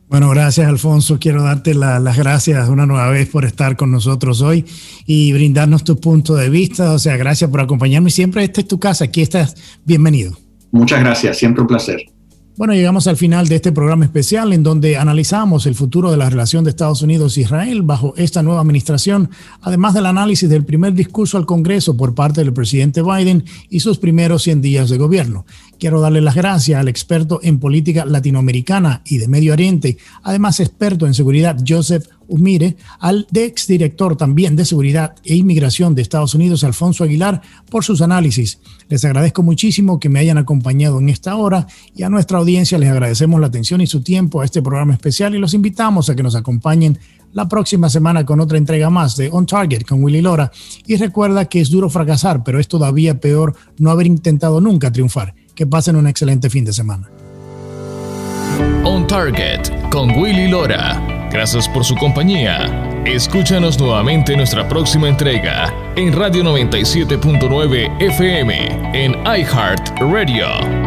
[0.09, 1.20] Bueno, gracias Alfonso.
[1.20, 4.65] Quiero darte las gracias una nueva vez por estar con nosotros hoy
[5.05, 6.93] y brindarnos tu punto de vista.
[6.93, 8.09] O sea, gracias por acompañarme.
[8.09, 9.55] Siempre esta es tu casa, aquí estás
[9.86, 10.38] bienvenido.
[10.72, 12.16] Muchas gracias, siempre un placer.
[12.58, 16.28] Bueno, llegamos al final de este programa especial en donde analizamos el futuro de la
[16.28, 19.30] relación de Estados Unidos e Israel bajo esta nueva administración,
[19.62, 23.99] además del análisis del primer discurso al Congreso por parte del presidente Biden y sus
[23.99, 25.45] primeros 100 días de gobierno.
[25.80, 31.05] Quiero darle las gracias al experto en política latinoamericana y de Medio Oriente, además experto
[31.05, 37.03] en seguridad Joseph Umire, al exdirector también de Seguridad e Inmigración de Estados Unidos, Alfonso
[37.03, 38.59] Aguilar, por sus análisis.
[38.89, 42.89] Les agradezco muchísimo que me hayan acompañado en esta hora y a nuestra audiencia les
[42.89, 46.23] agradecemos la atención y su tiempo a este programa especial y los invitamos a que
[46.23, 46.97] nos acompañen
[47.34, 50.51] la próxima semana con otra entrega más de On Target con Willy Lora.
[50.88, 55.36] Y recuerda que es duro fracasar, pero es todavía peor no haber intentado nunca triunfar.
[55.58, 57.10] Que pasen un excelente fin de semana.
[58.86, 61.01] On Target con Willy Lora.
[61.32, 63.01] Gracias por su compañía.
[63.05, 70.86] Escúchanos nuevamente en nuestra próxima entrega en Radio 97.9 FM en iHeart Radio.